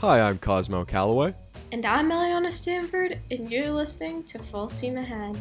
[0.00, 1.34] Hi, I'm Cosmo Calloway.
[1.72, 5.38] And I'm Eliana Stanford, and you're listening to Full Steam Ahead.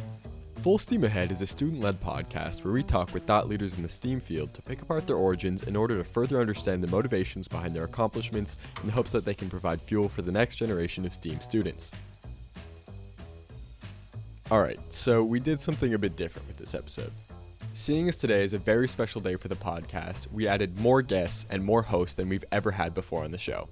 [0.62, 3.84] Full Steam Ahead is a student led podcast where we talk with thought leaders in
[3.84, 7.48] the STEAM field to pick apart their origins in order to further understand the motivations
[7.48, 11.06] behind their accomplishments in the hopes that they can provide fuel for the next generation
[11.06, 11.94] of STEAM students.
[14.52, 17.14] Alright, so we did something a bit different with this episode.
[17.74, 21.46] Seeing as today is a very special day for the podcast, we added more guests
[21.50, 23.70] and more hosts than we've ever had before on the show.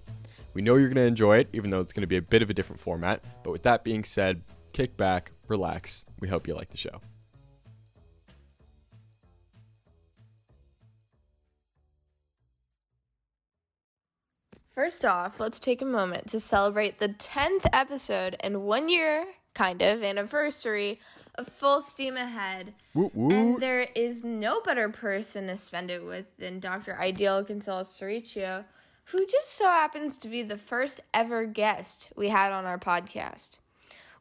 [0.58, 2.42] We know you're going to enjoy it, even though it's going to be a bit
[2.42, 4.42] of a different format, but with that being said,
[4.74, 6.04] kick back, relax.
[6.20, 7.00] We hope you like the show.
[14.74, 19.84] First off, let's take a moment to celebrate the 10th episode and one year, kind
[19.84, 21.00] of, anniversary
[21.36, 22.74] of Full Steam Ahead.
[22.96, 23.32] Woot woot.
[23.32, 27.00] And there is no better person to spend it with than Dr.
[27.00, 28.66] Ideal Gonzalez Cerricio,
[29.12, 33.60] who just so happens to be the first ever guest we had on our podcast.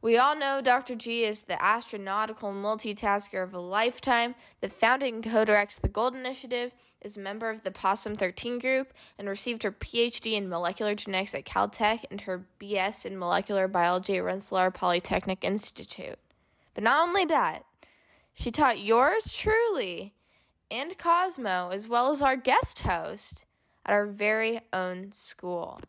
[0.01, 0.95] We all know Dr.
[0.95, 6.73] G is the astronautical multitasker of a lifetime, the founding co directs the Gold Initiative,
[7.01, 11.35] is a member of the Possum 13 group, and received her PhD in molecular genetics
[11.35, 16.19] at Caltech and her BS in molecular biology at Rensselaer Polytechnic Institute.
[16.75, 17.65] But not only that,
[18.35, 20.15] she taught yours truly
[20.71, 23.46] and Cosmo, as well as our guest host,
[23.87, 25.81] at our very own school.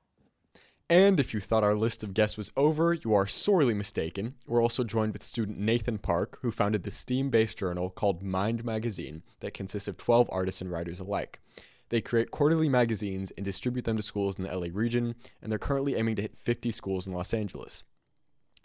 [0.89, 4.35] And if you thought our list of guests was over, you are sorely mistaken.
[4.47, 8.63] We're also joined with student Nathan Park, who founded the STEAM based journal called Mind
[8.63, 11.41] Magazine that consists of 12 artists and writers alike.
[11.89, 15.59] They create quarterly magazines and distribute them to schools in the LA region, and they're
[15.59, 17.83] currently aiming to hit 50 schools in Los Angeles.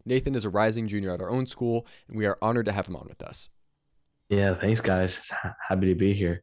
[0.04, 2.88] Nathan is a rising junior at our own school, and we are honored to have
[2.88, 3.48] him on with us.
[4.28, 5.30] Yeah, thanks, guys.
[5.68, 6.42] Happy to be here.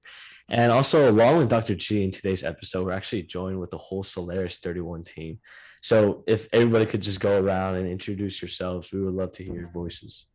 [0.51, 1.75] And also, along with Dr.
[1.75, 5.39] G in today's episode, we're actually joined with the whole Solaris 31 team.
[5.81, 9.53] So, if everybody could just go around and introduce yourselves, we would love to hear
[9.53, 10.25] your voices.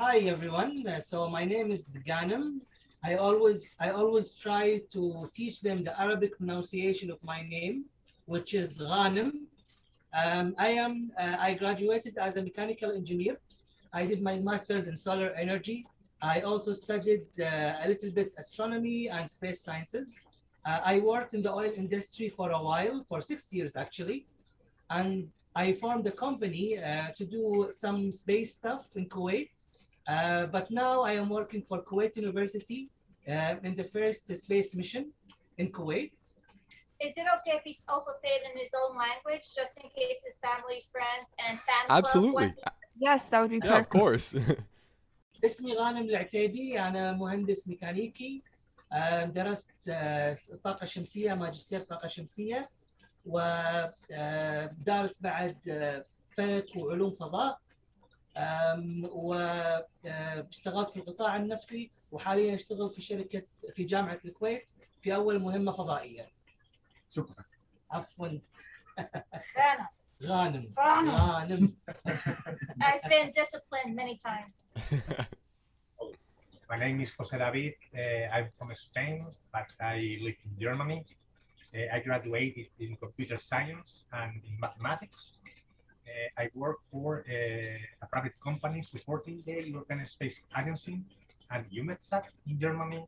[0.00, 0.84] Hi, everyone.
[0.86, 2.58] Uh, so, my name is Ghanem.
[3.04, 7.84] I always, I always try to teach them the Arabic pronunciation of my name,
[8.26, 9.30] which is Ghanem.
[10.12, 13.38] Um, I am, uh, I graduated as a mechanical engineer.
[13.92, 15.86] I did my master's in solar energy.
[16.22, 20.26] I also studied uh, a little bit astronomy and space sciences.
[20.66, 24.26] Uh, I worked in the oil industry for a while, for six years actually.
[24.90, 29.50] And I formed a company uh, to do some space stuff in Kuwait.
[30.06, 32.90] Uh, but now I am working for Kuwait University
[33.26, 35.12] uh, in the first space mission
[35.56, 36.12] in Kuwait.
[37.00, 40.18] Is it okay if he also say it in his own language, just in case
[40.26, 41.88] his family, friends, and fans?
[41.88, 42.54] Absolutely.
[42.98, 44.34] Yes, that would be Yeah, of course.
[45.44, 48.42] اسمي غانم العتيبي أنا مهندس ميكانيكي
[48.92, 52.70] آه، درست آه، طاقة شمسية ماجستير طاقة شمسية
[53.26, 56.04] ودارس بعد آه،
[56.36, 57.60] فلك وعلوم فضاء
[59.12, 63.42] واشتغلت في القطاع النفطي وحاليا أشتغل في شركة
[63.74, 64.70] في جامعة الكويت
[65.02, 66.30] في أول مهمة فضائية.
[67.10, 67.44] شكرا.
[67.90, 68.38] عفوا.
[72.82, 74.68] I've been disciplined many times.
[76.68, 77.74] My name is Jose David.
[77.96, 81.06] Uh, I'm from Spain, but I live in Germany.
[81.74, 85.38] Uh, I graduated in computer science and in mathematics.
[86.06, 91.00] Uh, I work for uh, a private company supporting the European Space Agency
[91.50, 93.06] and EUMETSAT in Germany.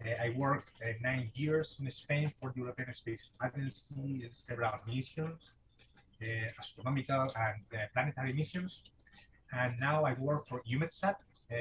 [0.00, 4.72] Uh, I worked uh, nine years in Spain for the European Space Agency in several
[4.86, 5.52] missions
[6.58, 8.82] astronomical and uh, planetary missions.
[9.52, 11.56] And now I work for EUMETSAT uh,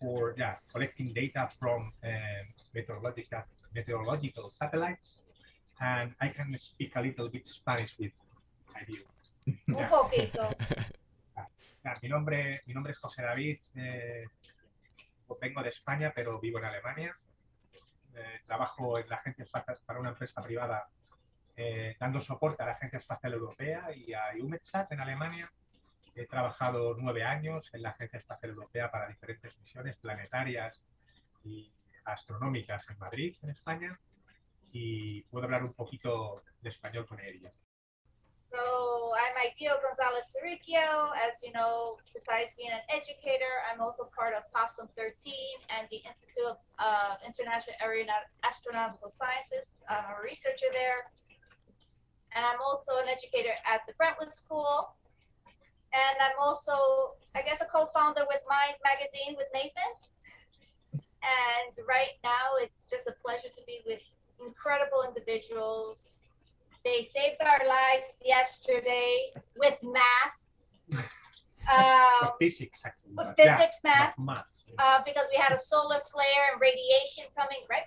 [0.00, 1.92] for yeah, collecting data from
[2.74, 3.42] meteorological
[3.74, 5.20] meteorological satellites,
[5.80, 8.12] and I can speak a little bit Spanish with
[8.74, 9.04] idea.
[9.68, 10.50] Un poquito.
[12.02, 13.60] Mi nombre, mi nombre es José David.
[13.76, 14.24] eh,
[15.40, 17.16] vengo de España, pero vivo en Alemania.
[18.14, 19.46] Eh, trabajo en la Agencia
[19.86, 20.88] para una empresa privada
[21.56, 25.50] eh, dando soporte a la Agencia Espacial Europea y a EUMETSAT en Alemania.
[26.14, 30.80] He trabajado nueve años en la Agencia Espacial Europea para diferentes misiones planetarias
[31.44, 31.72] y
[32.04, 33.98] astronómicas en Madrid, en España.
[34.72, 37.50] Y puedo hablar un poquito de español con ella.
[38.36, 41.10] So I'm Ideal Gonzalez Cerricio.
[41.18, 45.34] As you know, besides being an educator, I'm also part of POSSUM 13
[45.74, 49.82] and the Institute of uh, International Aeronaut- Astronautical Sciences.
[49.90, 51.10] I'm a researcher there.
[52.36, 54.94] And I'm also an educator at the Brentwood School.
[55.92, 59.92] And I'm also, I guess, a co-founder with Mind Magazine with Nathan.
[61.24, 64.04] And right now, it's just a pleasure to be with
[64.44, 66.20] incredible individuals
[66.86, 71.02] they saved our lives yesterday with math.
[71.66, 72.84] Um, physics,
[73.16, 74.44] with physics, math, math.
[74.78, 77.82] uh, because we had a solar flare and radiation coming, right?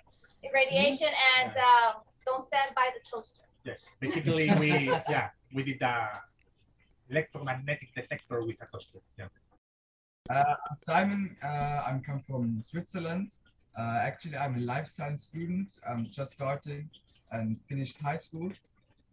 [0.52, 1.08] Radiation
[1.38, 3.40] and um, don't stand by the toaster.
[3.64, 6.22] Yes, basically we yeah we did a
[7.10, 9.00] electromagnetic detector with a toaster.
[9.18, 9.28] Yeah.
[10.30, 11.36] Uh, Simon.
[11.42, 13.32] Uh, I'm come from Switzerland.
[13.76, 15.78] Uh, actually, I'm a life science student.
[15.88, 16.88] I'm just starting
[17.32, 18.50] and finished high school.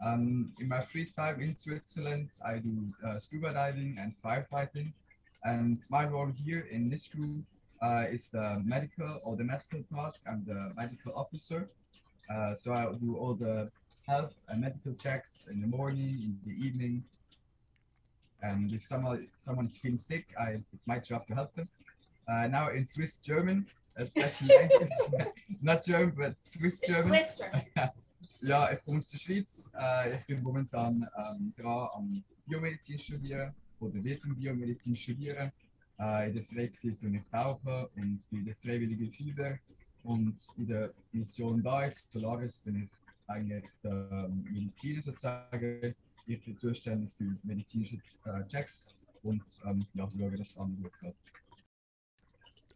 [0.05, 4.93] Um, in my free time in Switzerland, I do uh, scuba diving and firefighting.
[5.43, 7.43] And my role here in this group
[7.81, 10.21] uh, is the medical or the medical task.
[10.27, 11.69] I'm the medical officer.
[12.29, 13.71] Uh, so I do all the
[14.07, 17.03] health and medical checks in the morning, in the evening,
[18.41, 21.67] and if someone someone is feeling sick, I it's my job to help them.
[22.27, 23.65] Uh, now in Swiss German,
[23.95, 24.69] especially
[25.61, 27.09] not German, but Swiss German.
[27.09, 27.63] Swiss German.
[28.39, 29.71] Ja, ich komme aus der Schweiz.
[29.73, 35.51] Äh, ich bin momentan ähm, dran am Biomedizin studieren oder will Biomedizin studieren.
[35.99, 39.59] Äh, in der Freizeit tue ich tauchen und bin in der Freiwilligen Feuerwehr.
[40.03, 42.89] Und in der Mission da jetzt, Solaris, bin ich
[43.27, 45.95] eigentlich ähm, sozusagen.
[46.25, 48.87] Ich bin zuständig für medizinische äh, Checks
[49.23, 50.09] und ähm, ja.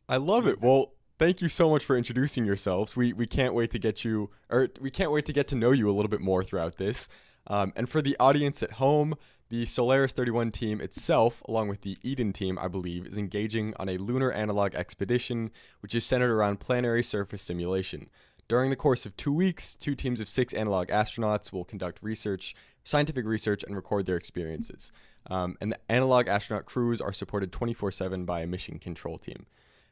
[0.09, 0.61] I love it.
[0.61, 2.95] Well, thank you so much for introducing yourselves.
[2.95, 5.71] We we can't wait to get you, or we can't wait to get to know
[5.71, 7.09] you a little bit more throughout this.
[7.47, 9.15] Um, and for the audience at home,
[9.51, 13.89] the Solaris 31 team itself, along with the Eden team, I believe, is engaging on
[13.89, 15.51] a lunar analog expedition,
[15.81, 18.09] which is centered around planetary surface simulation.
[18.51, 22.53] During the course of two weeks, two teams of six analog astronauts will conduct research,
[22.83, 24.91] scientific research, and record their experiences.
[25.27, 29.45] Um, and the analog astronaut crews are supported 24 7 by a mission control team.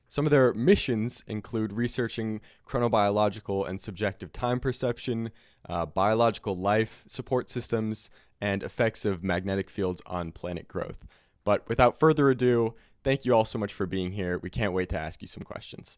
[0.09, 5.31] Some of their missions include researching chronobiological and subjective time perception,
[5.69, 8.11] uh, biological life support systems,
[8.41, 11.05] and effects of magnetic fields on planet growth.
[11.45, 12.75] But without further ado,
[13.05, 14.37] thank you all so much for being here.
[14.37, 15.97] We can't wait to ask you some questions.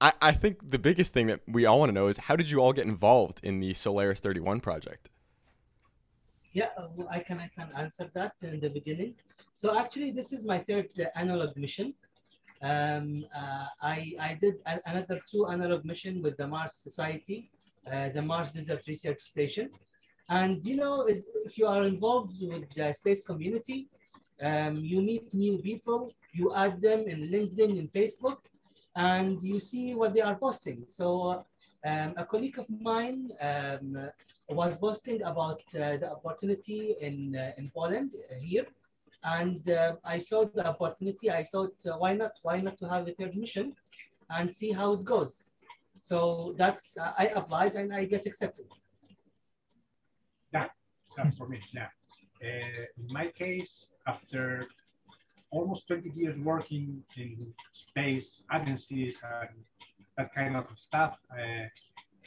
[0.00, 2.50] I, I think the biggest thing that we all want to know is how did
[2.50, 5.08] you all get involved in the Solaris 31 project?
[6.52, 9.14] Yeah, uh, well, I can I can answer that in the beginning.
[9.54, 11.94] So actually, this is my third uh, analog mission.
[12.62, 14.56] Um, uh, I I did
[14.86, 17.50] another two analog mission with the Mars Society,
[17.90, 19.70] uh, the Mars Desert Research Station,
[20.30, 23.88] and you know, is, if you are involved with the space community,
[24.40, 28.38] um, you meet new people, you add them in LinkedIn and Facebook,
[28.98, 30.84] and you see what they are posting.
[30.86, 31.44] So
[31.86, 33.30] um, a colleague of mine.
[33.40, 34.10] Um,
[34.48, 38.66] was posting about uh, the opportunity in uh, in Poland uh, here,
[39.24, 41.30] and uh, I saw the opportunity.
[41.30, 42.32] I thought, uh, why not?
[42.42, 43.74] Why not to have a third mission,
[44.30, 45.50] and see how it goes.
[46.00, 48.66] So that's uh, I applied and I get accepted.
[51.16, 51.60] That's for me.
[51.74, 51.88] Yeah.
[52.40, 54.68] In my case, after
[55.50, 59.50] almost 20 years working in space agencies and
[60.16, 61.66] that kind of stuff, uh,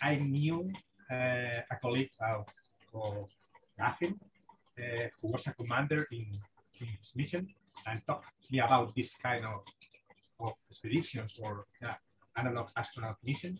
[0.02, 0.72] I knew
[1.12, 2.46] uh, a colleague of,
[2.94, 3.30] of
[3.82, 6.26] uh, who was a commander in,
[6.80, 7.48] in his mission,
[7.88, 9.62] and talked to me about this kind of,
[10.40, 11.94] of expeditions or uh,
[12.38, 13.60] analog astronaut mission.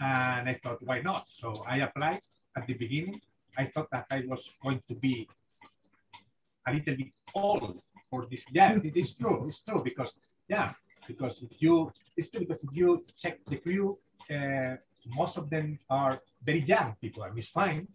[0.00, 1.26] And I thought, why not?
[1.30, 2.20] So I applied
[2.56, 3.20] at the beginning.
[3.56, 5.28] I thought that I was going to be
[6.66, 7.80] a little bit old
[8.14, 8.44] for this.
[8.50, 9.48] Yeah, it is true.
[9.48, 10.12] It's true because
[10.48, 10.72] yeah,
[11.10, 11.74] because if you
[12.16, 13.98] it's true because if you check the crew,
[14.30, 14.74] uh,
[15.20, 17.88] most of them are very young people, and it's fine.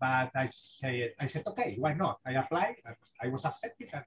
[0.00, 2.18] But I said, I said, okay, why not?
[2.26, 4.04] I applied, and I was accepted, and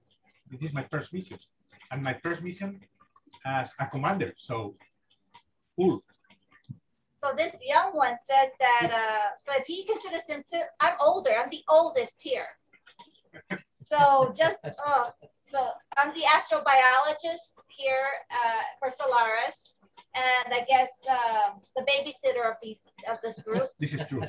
[0.52, 1.40] this is my first mission,
[1.92, 2.82] and my first mission
[3.46, 4.34] as a commander.
[4.38, 4.76] So,
[5.76, 6.04] cool.
[7.18, 11.50] So this young one says that, uh, so if he considers himself, I'm older, I'm
[11.50, 12.50] the oldest here.
[13.86, 15.12] So just, uh,
[15.44, 19.76] so I'm the astrobiologist here uh, for Solaris.
[20.16, 23.70] And I guess um, the babysitter of these of this group.
[23.80, 24.24] This is true.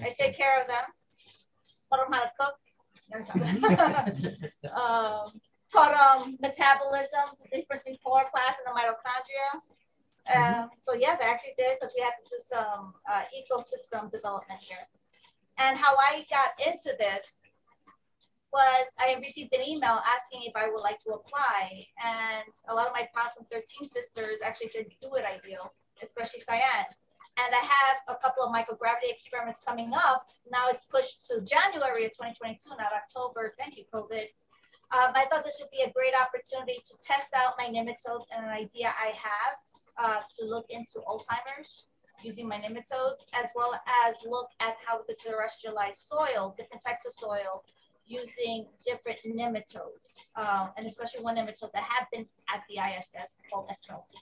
[0.00, 0.84] I take care of them.
[1.90, 2.56] Taught them how to cook.
[4.72, 5.40] um,
[5.70, 9.50] taught them metabolism, the difference between chloroplast and the mitochondria.
[10.34, 14.60] Um, so yes, I actually did because we had to do some uh, ecosystem development
[14.60, 14.88] here.
[15.58, 17.41] And how I got into this
[18.52, 21.80] was I received an email asking if I would like to apply.
[22.04, 26.86] And a lot of my POSSUM 13 sisters actually said, do it, ideal, especially Cyan.
[27.40, 30.26] And I have a couple of microgravity experiments coming up.
[30.50, 33.54] Now it's pushed to January of 2022, not October.
[33.58, 34.28] Thank you, COVID.
[34.92, 38.44] Um, I thought this would be a great opportunity to test out my nematodes and
[38.44, 39.56] an idea I have
[39.96, 41.88] uh, to look into Alzheimer's
[42.22, 43.72] using my nematodes, as well
[44.06, 47.64] as look at how we could terrestrialize soil, different types of soil,
[48.20, 53.68] using different nematodes, uh, and especially one nematode that had been at the ISS called
[53.68, 54.12] SLT.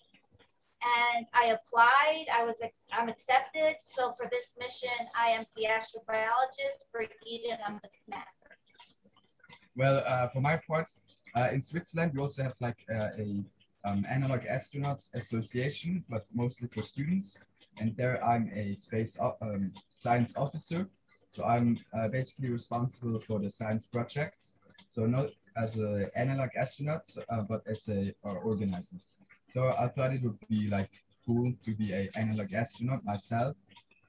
[0.83, 2.57] And I applied, I was,
[2.93, 3.75] I'm accepted.
[3.83, 8.27] So for this mission, I am the astrobiologist for Eden, I'm the commander.
[9.77, 10.91] Well, uh, for my part,
[11.37, 13.45] uh, in Switzerland, we also have like uh, a
[13.85, 17.39] um, analog astronauts association, but mostly for students.
[17.79, 20.89] And there I'm a space um, science officer.
[21.31, 24.55] So I'm uh, basically responsible for the science projects.
[24.89, 28.97] So not as an analog astronaut, uh, but as a uh, organizer.
[29.49, 30.91] So I thought it would be like
[31.25, 33.57] cool to be an analog astronaut myself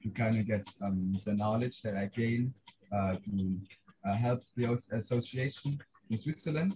[0.02, 2.52] to kind of get um, the knowledge that I gain
[2.92, 3.58] uh, to
[4.04, 6.74] uh, help the association in Switzerland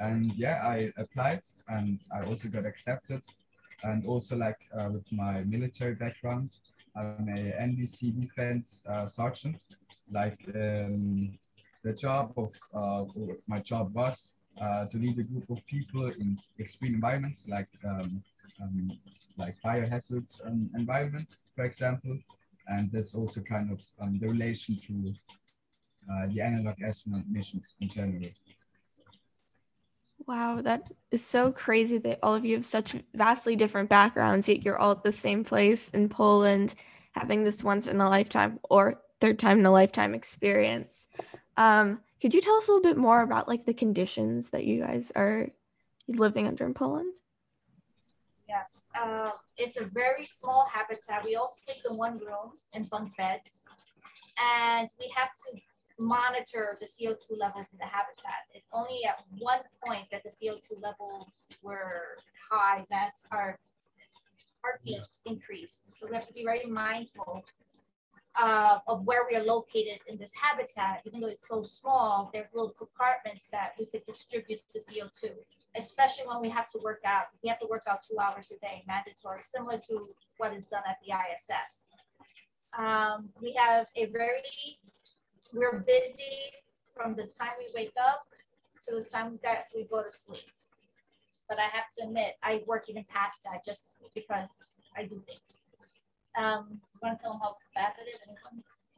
[0.00, 3.22] and yeah, I applied and I also got accepted.
[3.84, 6.56] And also like uh, with my military background,
[6.96, 9.62] I'm a NBC defense uh, sergeant.
[10.10, 11.38] Like um,
[11.84, 13.04] the job of uh,
[13.46, 18.22] my job was uh, to lead a group of people in extreme environments like um,
[18.62, 18.92] um,
[19.36, 22.18] like biohazard um, environment, for example.
[22.66, 25.14] And there's also kind of um, the relation to
[26.10, 28.30] uh, the analog astronaut missions in general.
[30.28, 34.62] Wow, that is so crazy that all of you have such vastly different backgrounds, yet
[34.62, 36.74] you're all at the same place in Poland,
[37.12, 41.08] having this once in a lifetime or third time in a lifetime experience.
[41.56, 44.82] Um, could you tell us a little bit more about like the conditions that you
[44.82, 45.48] guys are
[46.08, 47.14] living under in Poland?
[48.46, 51.24] Yes, uh, it's a very small habitat.
[51.24, 53.64] We all sleep in one room in bunk beds,
[54.38, 55.58] and we have to
[55.98, 58.46] monitor the CO2 levels in the habitat.
[58.54, 62.16] It's only at one point that the CO2 levels were
[62.50, 63.58] high that our
[64.62, 65.98] heartbeats increased.
[65.98, 67.44] So we have to be very mindful
[68.40, 71.02] uh, of where we are located in this habitat.
[71.04, 75.30] Even though it's so small, there's little compartments that we could distribute the CO2,
[75.76, 77.26] especially when we have to work out.
[77.42, 80.82] We have to work out two hours a day, mandatory, similar to what is done
[80.88, 81.92] at the ISS.
[82.76, 84.42] Um, we have a very
[85.52, 86.52] we're busy
[86.94, 88.26] from the time we wake up
[88.86, 90.50] to the time that we go to sleep.
[91.48, 95.64] But I have to admit, I work even past that just because I do things.
[96.36, 98.20] Um, you want to tell them how bad it is?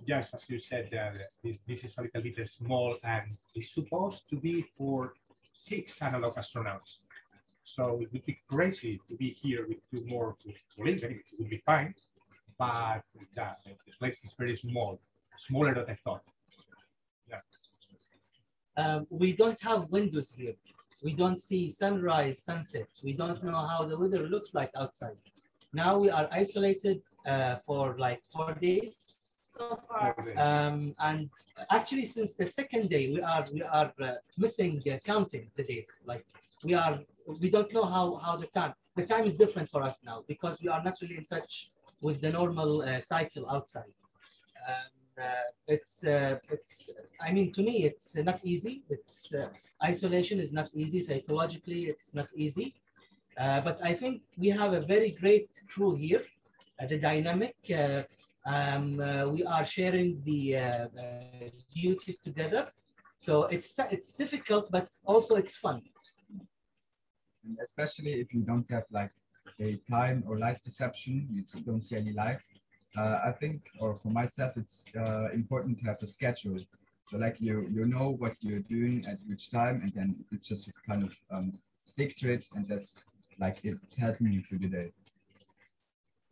[0.04, 4.28] Yes, as you said, uh, this, this is a little bit small and it's supposed
[4.30, 5.14] to be for
[5.56, 6.98] six analog astronauts.
[7.64, 10.36] So it would be crazy to be here with two more
[10.78, 11.04] live.
[11.04, 11.94] It would be fine,
[12.58, 13.02] but
[13.36, 13.54] the
[13.98, 14.98] place is very small,
[15.36, 16.22] smaller than I thought.
[18.80, 20.54] Um, we don't have windows here.
[21.02, 22.88] We don't see sunrise, sunset.
[23.06, 25.18] We don't know how the weather looks like outside.
[25.72, 28.96] Now we are isolated uh, for like four days.
[29.56, 30.14] So far.
[30.36, 31.30] Um, and
[31.70, 35.90] actually, since the second day, we are we are uh, missing uh, counting the days.
[36.10, 36.24] Like
[36.64, 36.98] we are,
[37.42, 38.74] we don't know how how the time.
[38.96, 41.52] The time is different for us now because we are not really in touch
[42.06, 43.94] with the normal uh, cycle outside.
[44.68, 48.82] Um, uh, Uh, it's uh, it's I mean to me it's not easy.
[48.88, 49.48] It's uh,
[49.84, 51.82] isolation is not easy psychologically.
[51.92, 52.74] It's not easy,
[53.36, 56.24] uh, but I think we have a very great crew here.
[56.80, 57.56] Uh, the dynamic.
[58.46, 58.96] Um,
[59.34, 60.40] we are sharing the
[61.74, 62.72] duties together.
[63.18, 65.82] So it's it's difficult, but also it's fun.
[67.44, 69.12] And especially if you don't have like
[69.60, 72.40] a time or light perception, you don't see any light
[72.96, 76.58] uh, I think, or for myself, it's uh, important to have a schedule.
[77.08, 80.70] So like you, you know what you're doing at which time, and then it's just
[80.88, 83.04] kind of um, stick to it, and that's
[83.38, 84.92] like it's helping me through the day.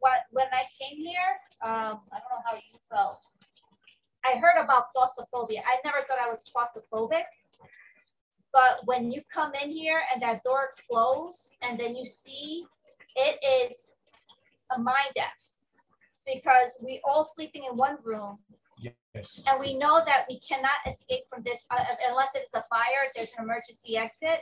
[0.01, 1.33] What when I came here,
[1.65, 3.21] um, I don't know how you felt.
[4.25, 5.63] I heard about claustrophobia.
[5.67, 7.25] I never thought I was claustrophobic,
[8.53, 12.65] but when you come in here and that door closed, and then you see
[13.17, 13.39] it
[13.71, 13.93] is
[14.77, 15.33] a mind F
[16.33, 18.39] because we all sleeping in one room.
[18.81, 19.41] Yes.
[19.47, 23.33] And we know that we cannot escape from this uh, unless it's a fire, there's
[23.37, 24.41] an emergency exit.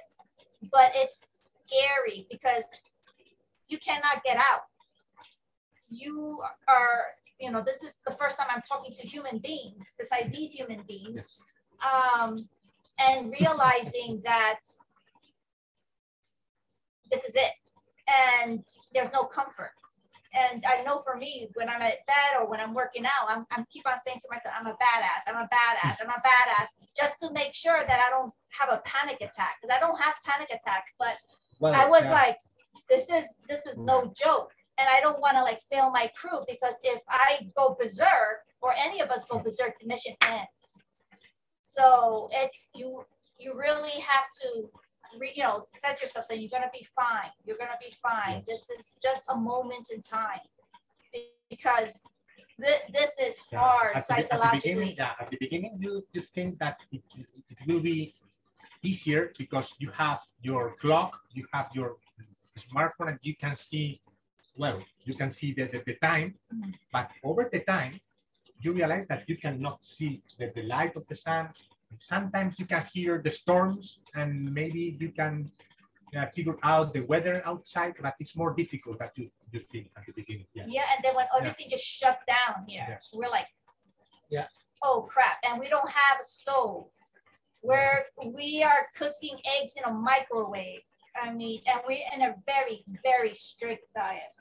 [0.72, 1.24] But it's
[1.66, 2.64] scary because
[3.68, 4.62] you cannot get out.
[5.88, 7.04] You are,
[7.38, 10.82] you know, this is the first time I'm talking to human beings besides these human
[10.86, 11.16] beings.
[11.16, 11.40] Yes.
[11.84, 12.48] Um,
[12.98, 14.60] and realizing that
[17.10, 17.52] this is it
[18.08, 18.64] and
[18.94, 19.72] there's no comfort
[20.36, 23.46] and I know for me, when I'm at bed or when I'm working out, I'm,
[23.50, 26.68] I'm keep on saying to myself, I'm a badass, I'm a badass, I'm a badass,
[26.96, 29.56] just to make sure that I don't have a panic attack.
[29.60, 31.16] Because I don't have panic attack, but
[31.58, 32.12] well, I was yeah.
[32.12, 32.38] like,
[32.88, 34.16] this is this is no mm.
[34.16, 34.50] joke.
[34.78, 38.74] and I don't want to like fail my crew because if I go berserk or
[38.74, 40.78] any of us go berserk, the mission ends.
[41.62, 43.04] So it's you
[43.38, 44.70] you really have to
[45.34, 47.30] you know set yourself saying you're gonna be fine.
[47.44, 48.42] You're gonna be fine.
[48.46, 50.40] This is just a moment in time
[51.50, 52.06] because
[52.62, 53.58] th- this is Yeah.
[53.60, 54.72] hard At the, at the psychologically.
[54.74, 57.02] beginning, yeah, at the beginning, you, you think that it,
[57.52, 58.14] it will be
[58.82, 61.96] easier because you have your clock, you have your
[62.58, 64.00] smartphone, and you can see,
[64.56, 66.74] well, you can see the, the, the time, Mhm.
[66.92, 68.00] but over the time,
[68.62, 71.50] you realize that you cannot see the, the light of the sun.
[71.94, 75.50] Sometimes you can hear the storms, and maybe you can
[76.16, 80.04] uh, figure out the weather outside, but it's more difficult than you, you think at
[80.06, 80.46] the beginning.
[80.52, 80.64] Yeah.
[80.66, 83.10] Yeah, and then when everything just shut down here, Yes.
[83.12, 83.48] we're like,
[84.28, 84.48] Yeah.
[84.82, 86.90] oh crap, and we don't have a stove.
[87.62, 90.82] Where we are cooking eggs in a microwave.
[91.20, 94.34] I mean, and we're in a very, very strict diet.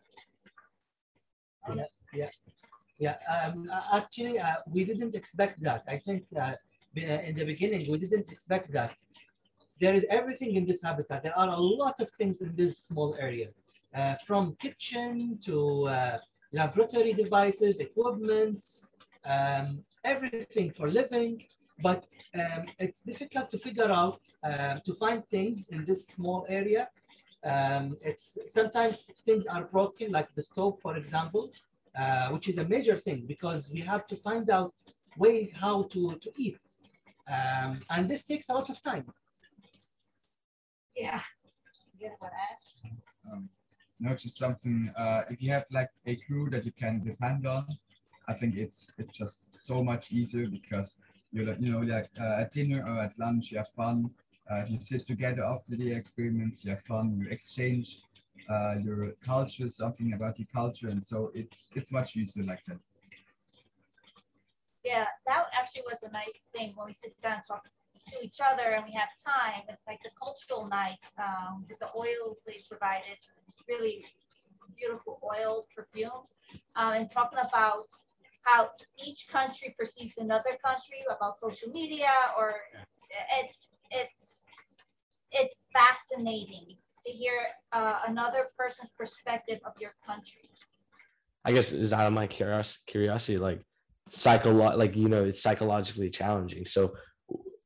[3.00, 5.84] Yeah, um, uh, actually, uh, we didn't expect that.
[5.88, 6.54] I think uh,
[6.96, 8.96] in the beginning, we didn't expect that.
[9.80, 11.24] There is everything in this habitat.
[11.24, 13.50] There are a lot of things in this small area,
[13.94, 16.18] uh, from kitchen to uh,
[16.54, 18.64] laboratory devices, equipment,
[19.26, 21.44] um, everything for living.
[21.84, 26.88] But um, it's difficult to figure out, uh, to find things in this small area.
[27.44, 31.52] Um, it's sometimes things are broken, like the stove, for example
[31.98, 34.74] uh, which is a major thing because we have to find out
[35.18, 36.60] ways how to, to eat.
[37.28, 39.06] Um, and this takes a lot of time.
[40.96, 41.22] Yeah.
[42.00, 43.50] You what I- um,
[44.00, 44.92] you just something.
[44.98, 47.66] Uh, if you have like a crew that you can depend on,
[48.28, 50.98] I think it's it's just so much easier because
[51.32, 54.10] you like you know like uh, at dinner or at lunch you have fun.
[54.52, 58.02] Uh, you sit together after the experiments, you have fun, you exchange
[58.48, 62.78] uh, your culture, something about your culture, and so it's it's much easier like that.
[64.86, 68.38] Yeah, that actually was a nice thing when we sit down and talk to each
[68.40, 69.64] other and we have time.
[69.68, 73.18] It's like the cultural nights, um, with the oils they provided,
[73.68, 74.06] really
[74.78, 76.30] beautiful oil perfume,
[76.76, 77.88] um, and talking about
[78.44, 78.70] how
[79.04, 82.54] each country perceives another country about social media or
[83.40, 84.44] it's it's
[85.32, 87.34] it's fascinating to hear
[87.72, 90.50] uh, another person's perspective of your country.
[91.44, 93.66] I guess is out of my curiosity, like
[94.10, 96.66] psycholo- like you know, it's psychologically challenging.
[96.66, 96.96] So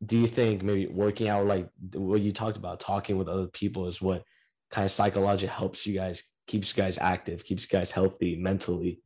[0.06, 3.88] do you think maybe working out like what you talked about, talking with other people
[3.88, 4.23] is what
[4.71, 9.02] kind of psychologically helps you guys, keeps you guys active, keeps you guys healthy mentally?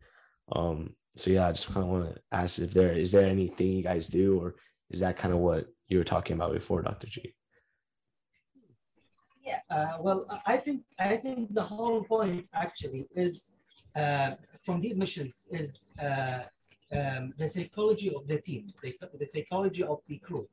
[0.51, 3.67] Um, so yeah, I just kind of want to ask if there is there anything
[3.67, 4.55] you guys do, or
[4.89, 7.07] is that kind of what you were talking about before, Dr.
[7.07, 7.33] G?
[9.73, 13.55] Uh, well, I think I think the whole point actually is
[13.95, 16.43] uh, from these missions is uh,
[16.99, 20.47] um, the psychology of the team, the, the psychology of the crew.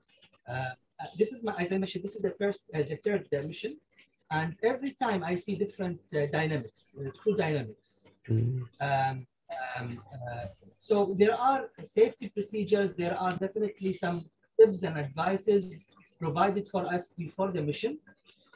[0.49, 0.53] Uh,
[1.01, 3.77] uh, this is my, as I mentioned, this is the first, uh, the third mission,
[4.31, 8.07] and every time I see different uh, dynamics, uh, crew dynamics.
[8.29, 9.27] Mm, Um,
[9.77, 10.47] um, uh,
[10.79, 12.95] so there are safety procedures.
[12.95, 14.19] There are definitely some
[14.59, 17.99] tips and advices provided for us before the mission.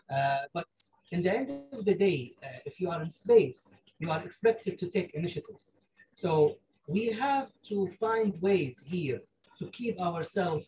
[0.09, 0.68] Uh, but
[1.11, 4.79] in the end of the day, uh, if you are in space, you are expected
[4.79, 5.81] to take initiatives.
[6.14, 9.20] So we have to find ways here
[9.59, 10.66] to keep ourselves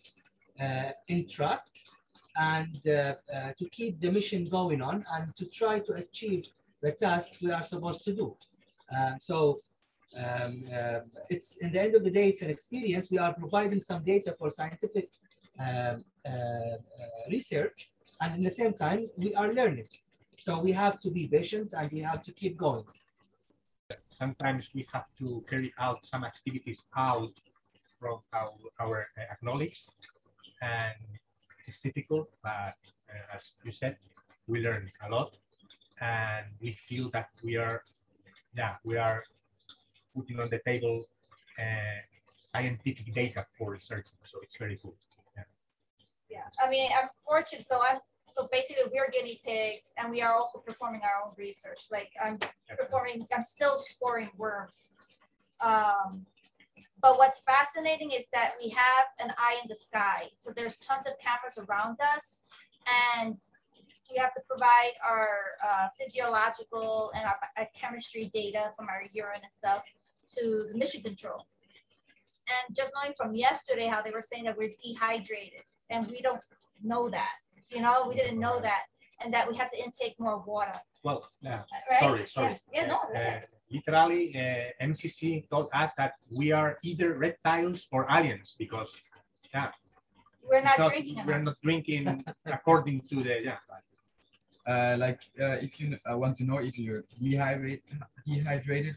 [0.60, 1.62] uh, in track
[2.38, 6.44] and uh, uh, to keep the mission going on and to try to achieve
[6.82, 8.36] the tasks we are supposed to do.
[8.96, 9.58] Um, so
[10.16, 13.10] um, uh, it's in the end of the day, it's an experience.
[13.10, 15.10] We are providing some data for scientific
[15.58, 16.76] uh, uh,
[17.30, 19.88] research, and in the same time, we are learning.
[20.38, 22.84] So we have to be patient and we have to keep going.
[24.16, 27.34] Sometimes we have to carry out some activities out
[27.98, 29.84] from our, our uh, acknowledge
[30.62, 30.94] and
[31.66, 32.76] it's difficult but
[33.12, 33.96] uh, as you said
[34.46, 35.36] we learn a lot.
[36.00, 37.82] And we feel that we are
[38.54, 39.22] yeah we are
[40.14, 40.98] putting on the table
[41.58, 42.00] uh,
[42.36, 44.96] scientific data for researching so it's very cool
[46.28, 47.66] Yeah, I mean, I'm fortunate.
[47.66, 51.86] So I'm so basically we're guinea pigs, and we are also performing our own research.
[51.90, 52.38] Like I'm
[52.78, 54.94] performing, I'm still scoring worms.
[55.64, 56.26] Um,
[57.00, 60.24] but what's fascinating is that we have an eye in the sky.
[60.36, 62.44] So there's tons of cameras around us,
[63.14, 63.38] and
[64.10, 65.28] we have to provide our
[65.66, 69.82] uh, physiological and our uh, chemistry data from our urine and stuff
[70.36, 71.46] to the mission control.
[72.48, 76.44] And just knowing from yesterday how they were saying that we're dehydrated and we don't
[76.82, 77.34] know that.
[77.70, 78.82] You know, we didn't know that,
[79.20, 80.78] and that we have to intake more water.
[81.06, 82.00] well yeah Right?
[82.00, 82.98] sorry sorry Yeah, yeah no.
[83.20, 83.40] Uh,
[83.76, 85.20] literally, uh, MCC
[85.52, 88.90] told us that we are either reptiles or aliens because,
[89.54, 89.70] yeah,
[90.48, 91.56] We're not not- drinking we're enough.
[91.56, 92.04] not drinking
[92.56, 93.58] according to the yeah.
[94.72, 97.82] Uh, like uh, if you uh, want to know if you're dehydrated,
[98.26, 98.96] dehydrated,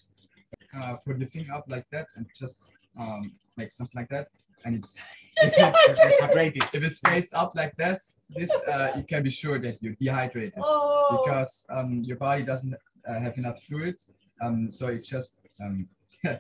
[0.78, 2.58] uh, put the thing up like that and just
[2.98, 4.28] um, like something like that,
[4.66, 4.96] and it's,
[5.42, 6.64] Dehydrated.
[6.74, 10.54] if it stays up like this, this uh, you can be sure that you're dehydrated
[10.58, 12.76] Oh, because um, your body doesn't
[13.08, 13.96] uh, have enough fluid,
[14.42, 15.88] um, so it just um,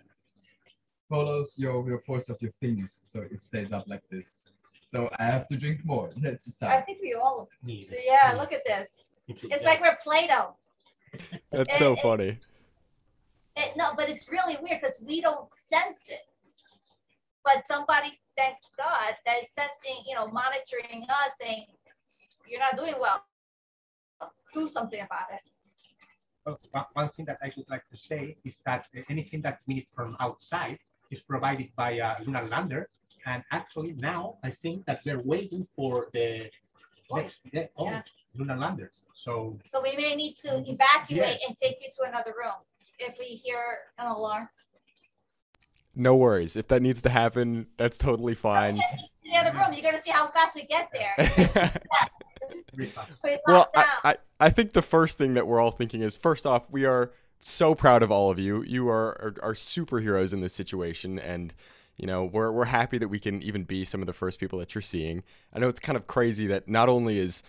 [1.09, 4.43] follows your, your force of your fingers, so it stays up like this.
[4.87, 6.09] So I have to drink more.
[6.17, 7.89] That's the I think we all, Need.
[7.91, 8.03] it.
[8.05, 8.97] yeah, look at this.
[9.27, 10.55] It's like we're Play-Doh.
[11.51, 12.37] That's so funny.
[13.55, 16.21] It, no, but it's really weird because we don't sense it.
[17.43, 21.65] But somebody, thank God, that is sensing, you know, monitoring us, saying,
[22.45, 23.23] "You're not doing well.
[24.53, 25.41] Do something about it."
[26.93, 29.87] One- thing that I would like to say is that uh, anything that we need
[29.95, 30.79] from outside
[31.11, 32.89] is provided by uh, a lunar lander.
[33.25, 36.49] And actually now I think that we're waiting for the
[37.11, 38.01] next yeah, oh, Yeah.
[38.33, 38.91] lunar lander.
[39.13, 41.47] So So we may need to evacuate Yes.
[41.47, 42.59] and take you to another room
[42.97, 43.61] if we hear
[43.97, 44.49] an alarm.
[45.99, 46.55] No worries.
[46.55, 48.75] If that needs to happen, that's totally fine.
[49.23, 51.71] In the other room, you're gonna see how fast we get there.
[53.47, 53.85] well, I.
[54.03, 57.11] I, I think the first thing that we're all thinking is first off, we are
[57.41, 58.63] so proud of all of you.
[58.63, 61.19] You are, are, are superheroes in this situation.
[61.19, 61.53] And,
[61.97, 64.59] you know, we're, we're happy that we can even be some of the first people
[64.59, 65.23] that you're seeing.
[65.53, 67.43] I know it's kind of crazy that not only is,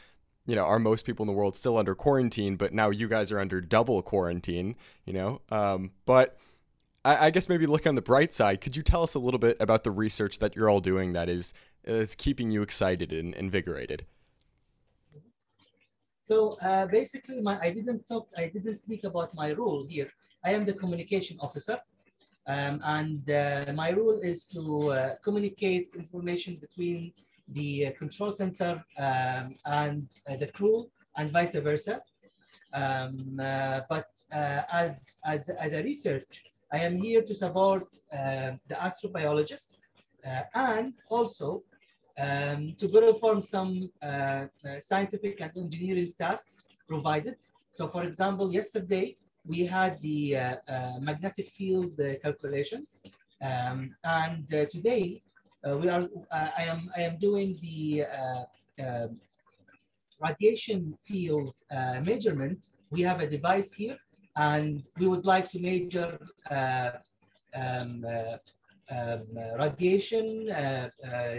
[0.47, 3.31] you know, are most people in the world still under quarantine, but now you guys
[3.31, 5.41] are under double quarantine, you know?
[5.51, 6.37] Um, but
[7.05, 8.61] I, I guess maybe look on the bright side.
[8.61, 11.29] Could you tell us a little bit about the research that you're all doing that
[11.29, 14.07] is, is keeping you excited and invigorated?
[16.23, 20.11] So uh, basically, my I didn't talk, I didn't speak about my role here.
[20.45, 21.81] I am the communication officer,
[22.47, 27.13] um, and uh, my role is to uh, communicate information between
[27.49, 32.01] the uh, control center um, and uh, the crew, and vice versa.
[32.73, 38.53] Um, uh, but uh, as as as a research, I am here to support uh,
[38.69, 39.89] the astrobiologists
[40.25, 41.65] uh, and also
[42.19, 44.47] um, to perform some uh, uh,
[44.79, 47.37] scientific and engineering tasks provided.
[47.73, 53.03] So for example, yesterday we had the uh, uh, magnetic field calculations.
[53.43, 55.23] Um, and today
[55.65, 58.05] we are, I, am, I am doing the
[58.79, 59.21] um
[60.23, 61.55] radiation field
[62.03, 62.69] measurement.
[62.91, 63.97] We have a device here
[64.37, 66.19] and we would like to measure
[66.51, 66.91] uh,
[67.55, 68.37] um, uh,
[68.91, 71.35] um, uh, radiation, uh, uh,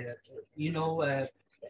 [0.55, 1.25] you know, uh,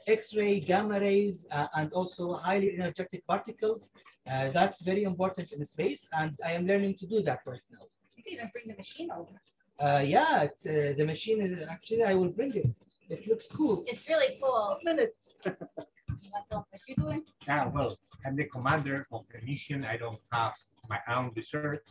[0.07, 3.93] X-ray, gamma rays, uh, and also highly energetic particles.
[4.29, 7.85] Uh, that's very important in space, and I am learning to do that right now.
[8.15, 9.41] You can even bring the machine over.
[9.79, 12.77] Uh, yeah, it's, uh, the machine is actually, I will bring it.
[13.11, 13.83] It looks cool.
[13.87, 14.77] It's really cool.
[14.83, 15.15] One minute.
[16.49, 17.23] What you doing?
[17.47, 19.83] Yeah, well, I'm the commander of the mission.
[19.83, 20.53] I don't have
[20.89, 21.87] my own research.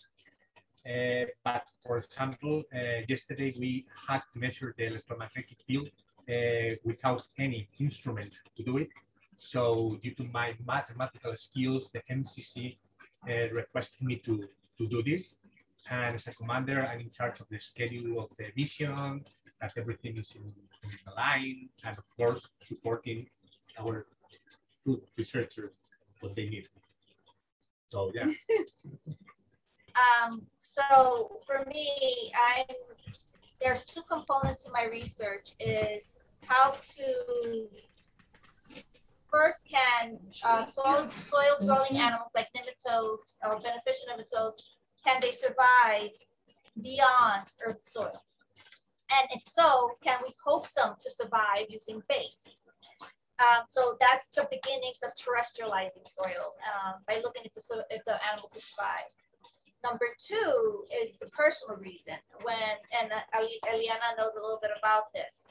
[0.86, 5.90] Uh, but for example, uh, yesterday we had to measure the electromagnetic field
[6.28, 8.88] uh, without any instrument to do it.
[9.36, 12.76] So due to my mathematical skills, the MCC
[13.28, 15.34] uh, requested me to, to do this.
[15.90, 19.24] And as a commander, I'm in charge of the schedule of the mission,
[19.60, 23.26] that everything is in, in the line, and of course, supporting
[23.78, 24.06] our
[25.16, 25.70] researchers
[26.20, 26.66] what they need.
[27.88, 28.30] So yeah,
[30.00, 32.76] Um, so for me, I'm
[33.60, 37.66] there's two components to my research is how to
[39.30, 44.62] first can uh, soil soil dwelling animals like nematodes or beneficial nematodes
[45.06, 46.10] can they survive
[46.82, 48.22] beyond earth soil
[49.18, 52.54] and if so can we coax them to survive using bait
[53.40, 58.04] um, so that's the beginnings of terrestrializing soil um, by looking at the soil if
[58.04, 59.08] the animal can survive
[59.82, 63.40] Number two is a personal reason when, and uh,
[63.72, 65.50] Eliana knows a little bit about this.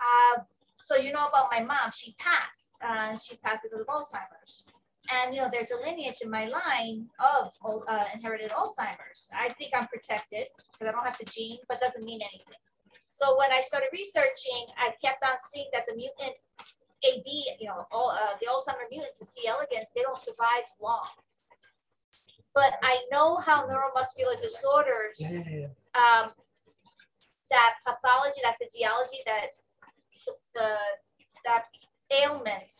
[0.00, 0.42] Uh,
[0.76, 4.66] so you know about my mom, she passed, uh, she passed because of Alzheimer's.
[5.12, 7.52] And, you know, there's a lineage in my line of
[7.86, 9.28] uh, inherited Alzheimer's.
[9.36, 12.60] I think I'm protected because I don't have the gene, but doesn't mean anything.
[13.10, 16.32] So when I started researching, I kept on seeing that the mutant
[17.04, 17.26] AD,
[17.60, 19.46] you know, all, uh, the Alzheimer mutants, the C.
[19.46, 21.08] elegans, they don't survive long
[22.54, 26.22] but I know how neuromuscular disorders, Yeah, yeah, yeah.
[26.22, 26.30] um,
[27.50, 29.48] that pathology, that physiology, that
[30.54, 30.76] the
[31.44, 31.64] that
[32.12, 32.72] ailment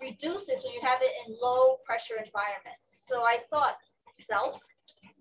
[0.00, 3.06] reduces when you have it in low pressure environments.
[3.08, 3.76] So I thought,
[4.26, 4.60] self,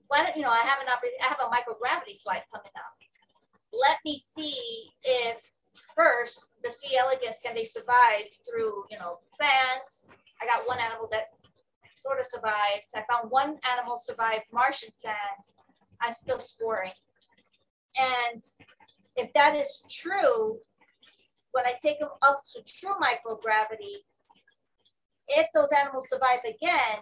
[0.07, 2.93] why don't you know I have an opportunity, I have a microgravity flight coming up.
[3.71, 5.39] Let me see if
[5.95, 6.97] first the C.
[6.97, 9.87] elegans can they survive through you know sand.
[10.41, 11.29] I got one animal that
[11.91, 12.91] sort of survived.
[12.95, 15.43] I found one animal survived Martian sand.
[16.01, 16.91] I'm still scoring.
[17.97, 18.43] And
[19.15, 20.59] if that is true,
[21.51, 24.03] when I take them up to true microgravity,
[25.27, 26.99] if those animals survive again,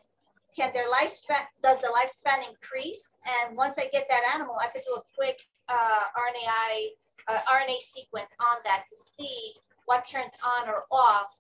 [0.55, 3.15] can their lifespan, does the lifespan increase?
[3.25, 6.89] And once I get that animal, I could do a quick uh, RNAi,
[7.27, 9.53] uh, RNA sequence on that to see
[9.86, 11.36] what turned on or off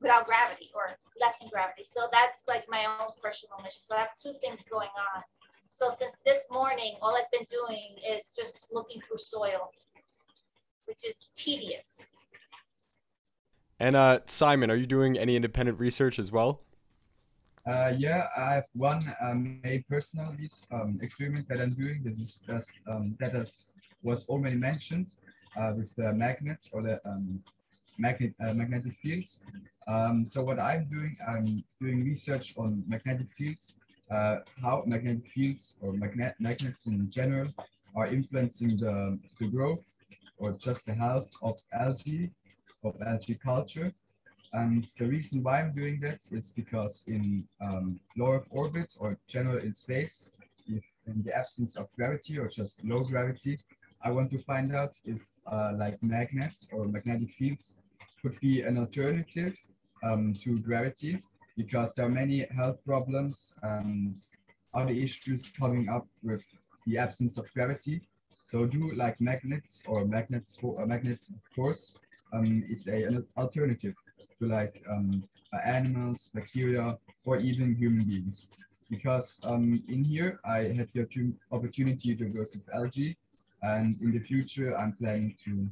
[0.00, 1.84] without gravity or less in gravity.
[1.84, 3.80] So that's like my own personal mission.
[3.82, 5.22] So I have two things going on.
[5.68, 9.72] So since this morning, all I've been doing is just looking through soil,
[10.86, 12.16] which is tedious.
[13.80, 16.62] And uh, Simon, are you doing any independent research as well?
[17.66, 20.34] Uh, yeah, I have one um, a personal
[20.72, 22.02] um, experiment that I'm doing.
[22.02, 23.66] This is just, um, that is,
[24.02, 25.14] was already mentioned
[25.56, 27.40] uh, with the magnets or the um,
[27.98, 29.40] magnet uh, magnetic fields.
[29.86, 33.78] Um, so what I'm doing, I'm doing research on magnetic fields,
[34.10, 37.48] uh, how magnetic fields or magnet magnets in general
[37.94, 39.94] are influencing the, the growth
[40.38, 42.30] or just the health of algae,
[42.84, 43.92] of algae culture.
[44.52, 49.18] And the reason why I'm doing that is because in um, low Earth orbit or
[49.28, 50.30] general in space,
[50.66, 53.58] if in the absence of gravity or just low gravity,
[54.02, 57.78] I want to find out if uh, like magnets or magnetic fields
[58.22, 59.54] could be an alternative
[60.02, 61.20] um, to gravity
[61.56, 64.16] because there are many health problems and
[64.72, 66.44] other issues coming up with
[66.86, 68.00] the absence of gravity.
[68.46, 71.18] So do like magnets or magnets for a magnet
[71.54, 71.94] force
[72.32, 73.94] um, is a, an alternative
[74.38, 75.22] to like um,
[75.64, 78.48] animals, bacteria, or even human beings.
[78.90, 83.16] Because um, in here, I had the opportunity to work with algae,
[83.62, 85.68] and in the future, I'm planning to,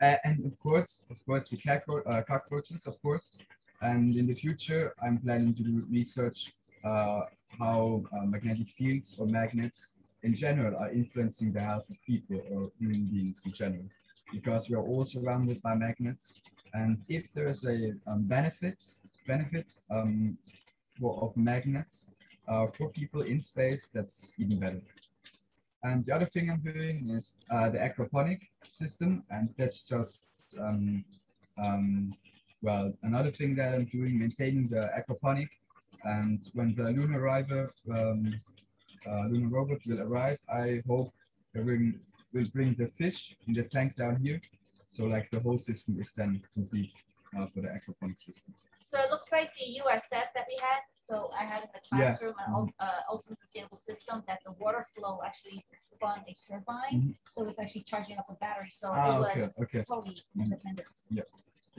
[0.00, 1.58] uh, and of course, of course, the
[2.06, 3.36] uh, cockroaches, of course,
[3.82, 6.52] and in the future, I'm planning to do research
[6.84, 7.22] uh,
[7.58, 12.70] how uh, magnetic fields or magnets in general are influencing the health of people or
[12.78, 13.84] human beings in general,
[14.32, 16.40] because we are all surrounded by magnets
[16.74, 18.84] and if there's a um, benefit,
[19.26, 20.36] benefit um,
[20.98, 22.08] for, of magnets
[22.48, 24.80] uh, for people in space, that's even better.
[25.82, 28.40] And the other thing I'm doing is uh, the aquaponic
[28.72, 30.20] system, and that's just
[30.60, 31.04] um,
[31.58, 32.14] um,
[32.60, 35.48] well another thing that I'm doing, maintaining the aquaponic.
[36.04, 38.34] And when the lunar arrival, um,
[39.08, 41.12] uh, lunar robot will arrive, I hope
[41.54, 41.92] it will,
[42.32, 44.40] will bring the fish in the tank down here
[44.96, 46.92] so like the whole system is then complete
[47.36, 48.54] uh, for the aquaponics system.
[48.80, 50.80] So it looks like the USS that we had.
[51.06, 52.56] So I had in the classroom yeah.
[52.56, 56.92] an uh, ultimate sustainable system that the water flow actually spun a turbine.
[56.92, 57.14] Mm -hmm.
[57.28, 58.70] So it's actually charging up a battery.
[58.70, 60.44] So ah, it was okay, totally mm -hmm.
[60.44, 60.88] independent.
[61.18, 61.28] Yeah.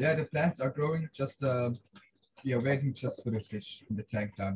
[0.03, 1.03] Yeah, the plants are growing.
[1.21, 4.55] Just uh, are waiting just for the fish in the tank down.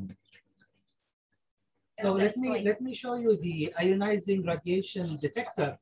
[2.01, 5.77] So let me let me show you the ionizing radiation detector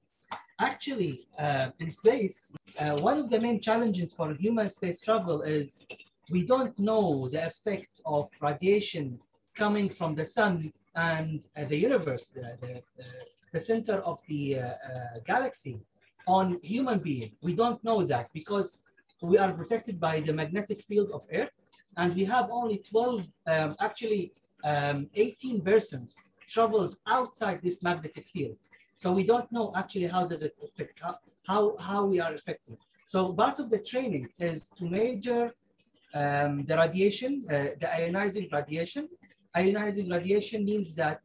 [0.61, 5.85] Actually, uh, in space, uh, one of the main challenges for human space travel is
[6.29, 9.17] we don't know the effect of radiation
[9.55, 12.81] coming from the sun and uh, the universe, the, the,
[13.53, 14.75] the, center of the uh, uh,
[15.25, 15.79] galaxy
[16.27, 17.31] on human being.
[17.41, 18.77] We don't know that because
[19.21, 21.55] we are protected by the magnetic field of Earth
[21.95, 28.57] and we have only 12, um, actually um, 18 persons traveled outside this magnetic field.
[28.97, 31.17] So we don't know actually how does it affect, how,
[31.47, 32.77] how, how we are affected.
[33.07, 35.53] So part of the training is to measure
[36.13, 39.07] um, the radiation, uh, the ionizing radiation.
[39.55, 41.21] Ionizing radiation means that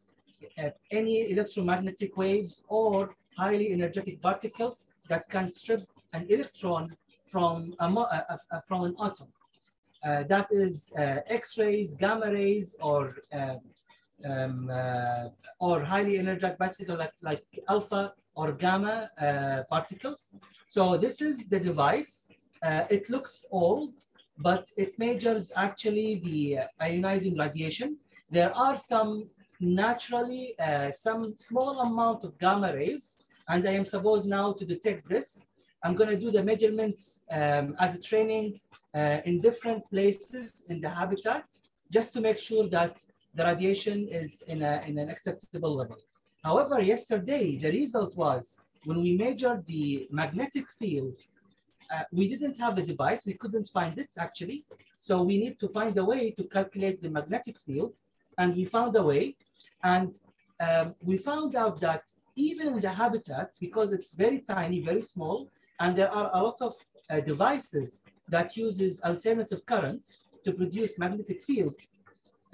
[0.59, 7.85] uh, any electromagnetic waves or highly energetic particles that can strip an electron from, a,
[7.85, 9.29] a, a from an atom.
[10.05, 13.61] Uh, that is uh, X-rays, gamma rays, or um,
[14.31, 15.29] um, uh,
[15.61, 20.35] or highly energetic particles like, like alpha or gamma uh, particles.
[20.67, 22.29] So this is the device.
[22.63, 23.95] Uh, it looks old,
[24.39, 27.99] but it measures actually the ionizing radiation.
[28.31, 29.29] There are some
[29.61, 35.09] naturally, uh, some small amount of gamma rays, and I am supposed now to detect
[35.09, 35.45] this.
[35.83, 38.61] I'm going to do the measurements um, as a training
[38.95, 41.45] uh, in different places in the habitat,
[41.91, 43.05] just to make sure that
[43.35, 45.99] the radiation is in, a, in an acceptable level.
[46.43, 51.17] However, yesterday, the result was when we measured the magnetic field,
[51.93, 54.65] uh, we didn't have the device, we couldn't find it actually.
[54.99, 57.93] So we need to find a way to calculate the magnetic field
[58.39, 59.37] and we found a way.
[59.83, 60.19] And
[60.61, 62.03] um, we found out that
[62.37, 66.59] even in the habitat, because it's very tiny, very small, and there are a lot
[66.61, 66.75] of
[67.11, 71.75] uh, devices that uses alternative currents to produce magnetic field,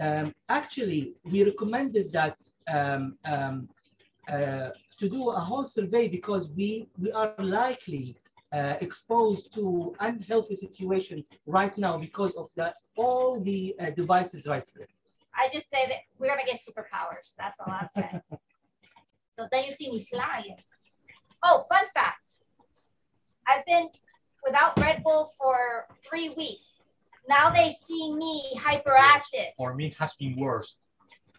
[0.01, 2.37] um, actually, we recommended that
[2.73, 3.69] um, um,
[4.29, 8.17] uh, to do a whole survey because we, we are likely
[8.53, 14.69] uh, exposed to unhealthy situation right now because of that all the uh, devices right
[14.75, 14.89] there.
[15.35, 17.35] I just say that we're gonna get superpowers.
[17.39, 18.21] That's all I'm saying.
[19.33, 20.57] so then you see me flying.
[21.43, 22.39] Oh, fun fact.
[23.47, 23.89] I've been
[24.51, 26.83] without Red Bull for three weeks.
[27.29, 29.51] Now they see me hyperactive.
[29.57, 30.77] For me, it has been worse.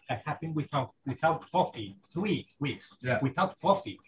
[0.08, 1.96] That happened without without coffee.
[2.14, 3.18] Three weeks Yeah.
[3.22, 3.98] without coffee.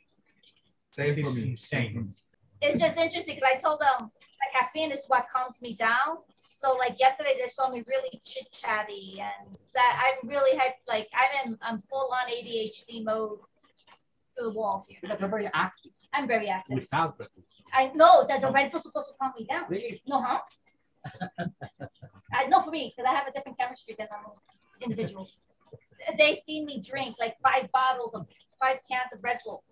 [0.90, 1.50] Same This for is me.
[1.50, 2.14] insane.
[2.62, 4.00] It's just interesting because I told them
[4.40, 6.10] like caffeine is what calms me down.
[6.50, 11.08] So like yesterday they saw me really chit chatty and that I'm really had like
[11.20, 13.40] I'm in I'm full on ADHD mode
[14.36, 14.98] to the walls here.
[15.02, 16.74] But you're very active I'm very active.
[16.80, 17.44] without Red Bull.
[17.72, 19.64] I know that the Red Bull's supposed to calm me down.
[19.68, 20.02] Really?
[20.06, 20.38] No, huh?
[22.32, 24.38] I know for me, because I have a different chemistry than normal
[24.82, 25.42] individuals.
[26.18, 28.26] They see me drink like five bottles of
[28.60, 29.64] five cans of Red Bull.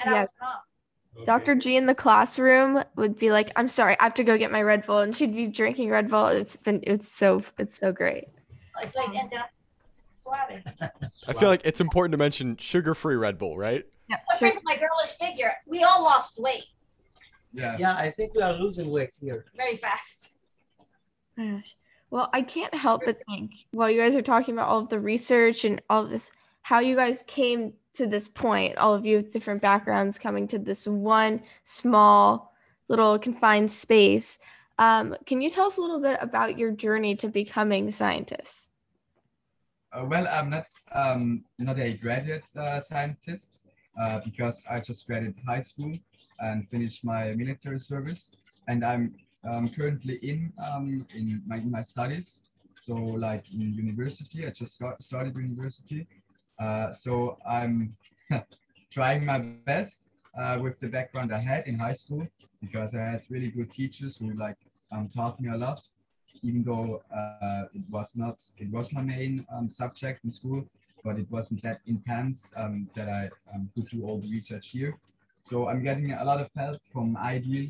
[0.00, 0.32] And I was Yes.
[0.38, 1.24] calm.
[1.24, 1.54] Dr.
[1.54, 4.62] G in the classroom would be like, "I'm sorry, I have to go get my
[4.62, 6.26] Red Bull," and she'd be drinking Red Bull.
[6.26, 8.24] It's been, it's so, it's so great.
[8.74, 9.44] Like, like and uh.
[11.28, 13.84] I feel like it's important to mention sugar-free Red Bull, right?
[14.08, 15.52] Yeah, Afraid my girlish figure.
[15.66, 16.64] We all lost weight
[17.54, 17.76] Yeah.
[17.78, 19.46] Yeah, I think we are losing weight here.
[19.56, 20.34] very fast.
[21.38, 21.76] Gosh.
[22.10, 25.00] Well, I can't help but think while you guys are talking about all of the
[25.00, 26.30] research and all of this,
[26.62, 30.58] how you guys came to this point, all of you with different backgrounds coming to
[30.58, 32.52] this one small
[32.88, 34.38] little confined space.
[34.78, 38.68] Um, can you tell us a little bit about your journey to becoming scientists?
[39.92, 43.66] Uh, well, I'm not um, not a graduate uh, scientist
[44.00, 45.92] uh, because I just graduated high school
[46.40, 48.32] and finished my military service,
[48.68, 49.14] and I'm
[49.48, 52.42] um, currently in um, in my in my studies.
[52.80, 56.06] So, like in university, I just got started university.
[56.58, 57.96] Uh, so I'm
[58.90, 62.26] trying my best uh, with the background I had in high school
[62.60, 64.58] because I had really good teachers who like
[64.92, 65.88] um, taught me a lot
[66.44, 70.64] even though uh, it was not, it was my main um, subject in school,
[71.02, 74.98] but it wasn't that intense um, that I um, could do all the research here.
[75.44, 77.66] So I'm getting a lot of help from Ideal,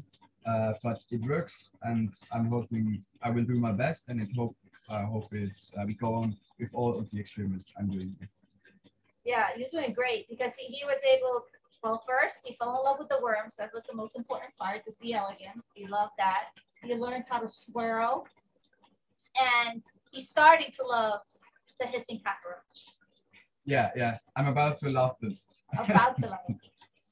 [0.46, 4.56] uh, but it works, and I'm hoping I will do my best, and I hope
[4.88, 8.14] I hope it's uh, we go on with all of the experiments I'm doing.
[9.24, 11.46] Yeah, you're doing great because he, he was able.
[11.82, 13.56] Well, first he fell in love with the worms.
[13.56, 14.82] That was the most important part.
[14.86, 15.12] The C.
[15.14, 15.66] elegans.
[15.74, 16.44] He loved that.
[16.80, 18.28] He learned how to swirl,
[19.66, 19.82] and
[20.12, 21.20] he's starting to love
[21.80, 22.86] the hissing cockroach.
[23.64, 25.36] Yeah, yeah, I'm about to love them.
[25.76, 26.38] About to love.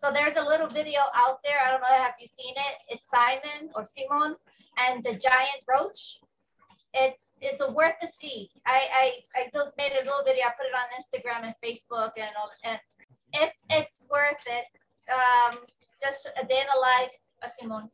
[0.02, 1.58] So there's a little video out there.
[1.64, 1.86] I don't know.
[1.86, 2.74] Have you seen it?
[2.88, 4.34] It's Simon or Simon
[4.76, 6.18] and the giant roach.
[6.92, 8.50] It's it's a worth to see.
[8.66, 10.46] I I I made a little video.
[10.46, 12.34] I put it on Instagram and Facebook and
[12.64, 12.80] and
[13.32, 14.66] it's it's worth it.
[15.06, 15.58] Um,
[16.02, 17.14] just a day in the life
[17.56, 17.88] Simon.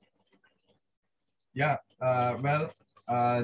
[1.53, 2.71] Yeah, uh, well,
[3.07, 3.43] uh,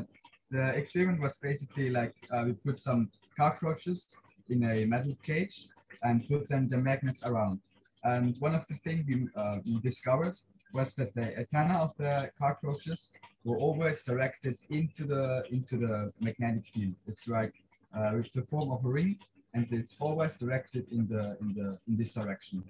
[0.51, 4.07] the experiment was basically like uh, we put some cockroaches
[4.49, 5.69] in a metal cage
[6.03, 7.61] and put them the magnets around.
[8.05, 10.35] And one of the things we, uh, we discovered
[10.73, 13.11] was that the antenna of the cockroaches
[13.45, 16.95] were always directed into the into the magnetic field.
[17.07, 17.55] It's like
[17.97, 19.19] uh, with the form of a ring,
[19.55, 22.63] and it's always directed in the in the in this direction.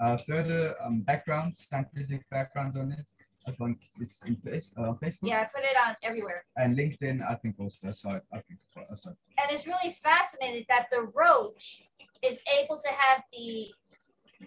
[0.00, 3.06] Uh, further um, background, scientific background on it.
[3.46, 6.44] I think it's in face, uh, Facebook Yeah, I put it on everywhere.
[6.56, 7.16] and LinkedIn.
[7.26, 8.22] I think also I saw it.
[8.32, 9.16] I think I saw it.
[9.40, 11.82] and it's really fascinating that the roach
[12.22, 13.70] is able to have the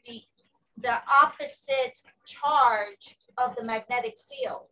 [0.06, 0.21] the
[0.78, 4.68] the opposite charge of the magnetic field.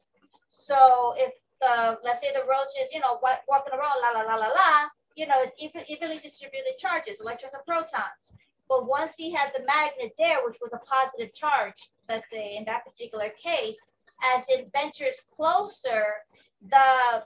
[0.49, 4.35] So if the let's say the roach is you know walking around la la la
[4.35, 8.33] la la, you know it's even, evenly distributed charges, electrons and protons.
[8.67, 12.63] But once he had the magnet there, which was a positive charge, let's say in
[12.65, 13.77] that particular case,
[14.35, 16.05] as it ventures closer,
[16.69, 17.23] the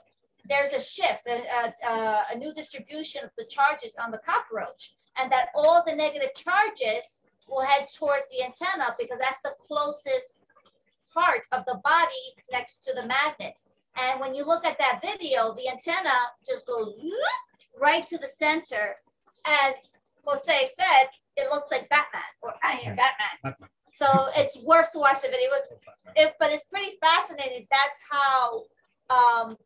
[0.48, 1.42] there's a shift, a,
[1.88, 6.30] a- a new distribution of the charges on the cockroach, and that all the negative
[6.36, 10.44] charges will head towards the antenna because that's the closest
[11.12, 13.60] part of the body next to the magnet.
[13.96, 16.16] And when you look at that video, the antenna
[16.46, 16.94] just goes
[17.80, 18.94] right to the center.
[19.46, 23.38] As Jose said, it looks like Batman or I am Batman.
[23.42, 23.68] Batman.
[23.92, 25.48] So it's worth to watch the video.
[25.48, 25.68] It was,
[26.16, 27.66] it, but it's pretty fascinating.
[27.70, 28.64] That's how
[29.08, 29.56] um,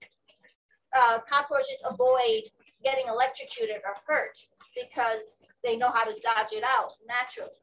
[0.97, 2.43] uh, cockroaches avoid
[2.85, 4.39] getting electrocuted or hurt
[4.75, 7.59] because they know how to dodge it out naturally.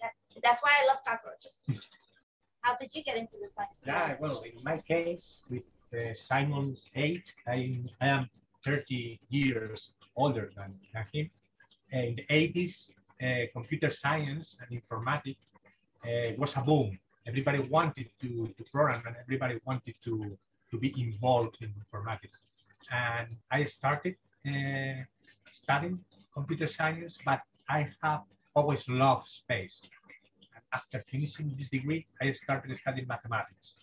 [0.00, 1.64] That's, that's why I love cockroaches.
[2.62, 3.72] How did you get into the science?
[3.86, 5.62] Yeah, well, in my case, with
[5.94, 8.28] uh, Simon 8, I, I am
[8.64, 11.30] 30 years older than, than him.
[11.92, 12.90] In the 80s,
[13.22, 15.36] uh, computer science and informatics
[16.04, 16.98] uh, was a boom.
[17.26, 20.36] Everybody wanted to, to program and everybody wanted to,
[20.70, 22.38] to be involved in informatics.
[22.90, 25.04] And I started uh,
[25.52, 26.00] studying
[26.34, 28.22] computer science, but I have
[28.54, 29.90] always loved space
[30.54, 33.74] And after finishing this degree, I started studying mathematics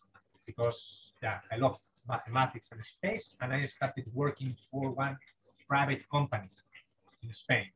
[0.46, 5.18] because yeah, I love mathematics and space, and I started working for one
[5.68, 6.50] private company
[7.24, 7.68] in Spain.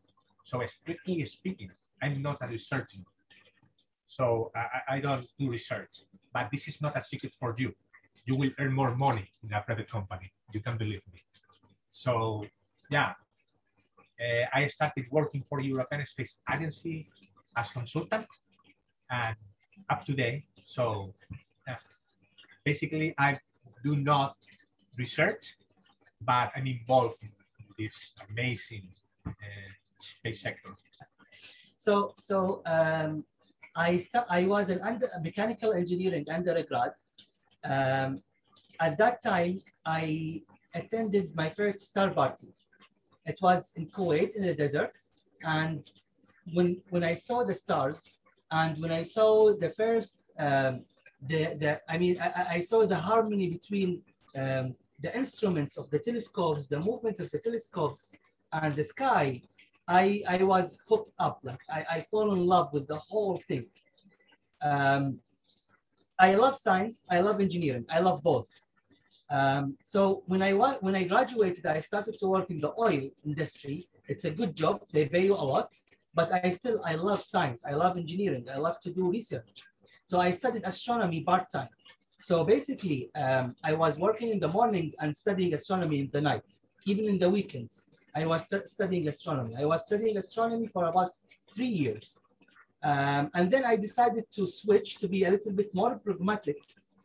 [0.43, 1.71] So strictly speaking,
[2.01, 2.99] I'm not a researcher.
[4.07, 7.73] So I, I don't do research, but this is not a secret for you.
[8.25, 10.31] You will earn more money in a private company.
[10.53, 11.21] You can believe me.
[11.89, 12.45] So
[12.89, 13.13] yeah,
[14.21, 17.07] uh, I started working for European Space Agency
[17.57, 18.27] as consultant
[19.09, 19.35] and
[19.89, 20.43] up to date.
[20.65, 21.13] So
[21.67, 21.75] uh,
[22.63, 23.39] basically, I
[23.83, 24.35] do not
[24.97, 25.57] research,
[26.21, 27.31] but I'm involved in
[27.77, 28.87] this amazing
[29.27, 29.31] uh,
[29.99, 30.75] space sector.
[31.77, 33.25] So, so um,
[33.75, 36.91] I I was an under mechanical engineering undergrad.
[37.63, 38.21] Um,
[38.79, 40.41] at that time, I
[40.73, 42.53] attended my first star party.
[43.25, 44.95] It was in Kuwait in the desert,
[45.43, 45.83] and
[46.53, 48.17] when when I saw the stars,
[48.51, 50.83] and when I saw the first, um,
[51.27, 54.01] the, the I mean, I, I saw the harmony between
[54.35, 58.11] um, the instruments of the telescopes, the movement of the telescopes,
[58.53, 59.41] and the sky,
[59.87, 61.39] I, I was hooked up.
[61.43, 63.65] Like I, I fall in love with the whole thing.
[64.63, 65.19] Um,
[66.19, 67.05] I love science.
[67.09, 67.85] I love engineering.
[67.89, 68.47] I love both.
[69.31, 70.51] Um, so when I
[70.85, 73.87] when I graduated, I started to work in the oil industry.
[74.07, 74.81] It's a good job.
[74.91, 75.69] They pay you a lot
[76.13, 77.63] but I still, I love science.
[77.65, 78.47] I love engineering.
[78.53, 79.63] I love to do research.
[80.03, 81.69] So I studied astronomy part-time.
[82.19, 86.43] So basically, um, I was working in the morning and studying astronomy in the night,
[86.85, 87.89] even in the weekends.
[88.13, 89.55] I was st studying astronomy.
[89.57, 91.11] I was studying astronomy for about
[91.55, 92.19] three years.
[92.83, 96.57] Um, and then I decided to switch to be a little bit more pragmatic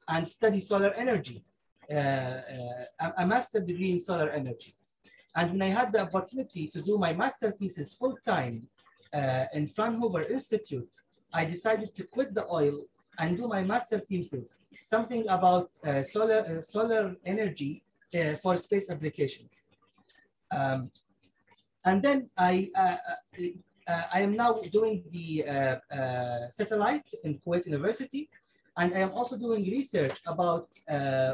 [0.09, 1.45] and study solar energy,
[1.91, 4.75] a master degree in solar energy.
[5.35, 8.67] And when I had the opportunity to do my master thesis full time
[9.13, 10.89] uh, in Fraunhofer Institute,
[11.33, 12.87] I decided to quit the oil
[13.19, 17.83] and do my master thesis, something about uh, solar, uh, solar energy
[18.15, 19.65] uh, for space applications.
[20.51, 20.91] Um,
[21.85, 22.97] and then I, uh,
[23.89, 25.45] uh, I am now doing the
[26.51, 28.29] satellite in Kuwait University,
[28.77, 30.69] and I am also doing research about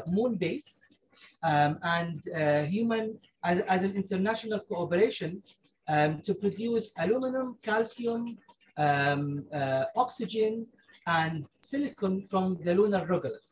[0.06, 0.98] moon base
[1.42, 2.20] um, and
[2.68, 5.42] human as, as an international cooperation
[5.88, 8.38] um, to produce aluminum, calcium,
[8.76, 10.66] um, uh, oxygen,
[11.06, 13.50] and silicon from the lunar regolith.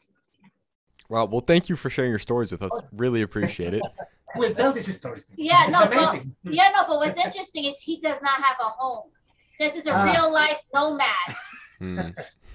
[1.09, 1.25] Wow.
[1.25, 2.71] Well, thank you for sharing your stories with us.
[2.93, 3.83] Really appreciate it.
[4.37, 5.23] We'll tell this story.
[5.35, 9.11] Yeah, no, but, yeah, no, but what's interesting is he does not have a home.
[9.59, 11.35] This is a uh, real life nomad.
[11.81, 12.11] Hmm.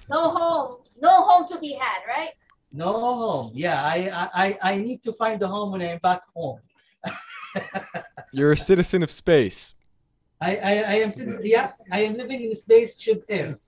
[0.08, 2.30] No home, no home to be had, right?
[2.72, 3.52] No home.
[3.54, 6.60] Yeah, I, I, I need to find a home when I'm back home.
[8.32, 9.74] You're a citizen of space.
[10.40, 11.10] I, I, I am
[11.42, 13.58] yeah, I am living in the spaceship Earth.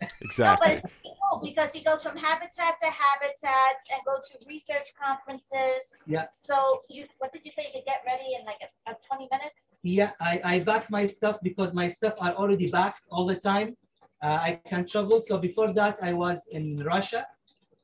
[0.20, 0.74] Exactly.
[0.74, 5.96] No, but cool because he goes from habitat to habitat and go to research conferences.
[6.06, 6.26] Yeah.
[6.32, 7.66] So you, what did you say?
[7.74, 9.74] You get ready in like a, a 20 minutes?
[9.82, 13.76] Yeah, I, I back my stuff because my stuff are already backed all the time.
[14.20, 15.20] Uh, I can travel.
[15.20, 17.26] So before that, I was in Russia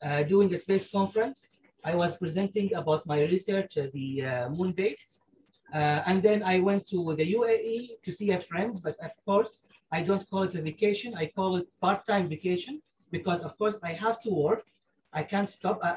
[0.03, 1.57] uh, doing a space conference.
[1.85, 5.23] I was presenting about my research at the uh, moon base.
[5.73, 9.67] Uh, and then I went to the UAE to see a friend, but of course,
[9.91, 11.15] I don't call it a vacation.
[11.15, 12.81] I call it part-time vacation
[13.11, 14.65] because of course I have to work.
[15.13, 15.79] I can't stop.
[15.83, 15.97] I,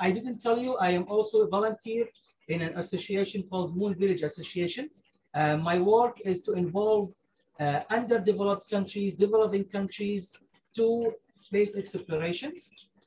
[0.00, 2.06] I didn't tell you, I am also a volunteer
[2.48, 4.88] in an association called Moon Village Association.
[5.34, 7.12] Uh, my work is to involve
[7.60, 10.36] uh, underdeveloped countries, developing countries
[10.76, 12.52] to space exploration.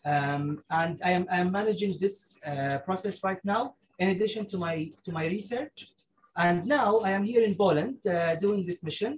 [0.05, 4.57] Um, and I am, I am managing this uh, process right now in addition to
[4.57, 5.87] my to my research.
[6.35, 9.17] And now I am here in Poland uh, doing this mission.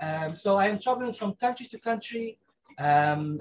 [0.00, 2.38] Um, so I am traveling from country to country
[2.78, 3.40] um,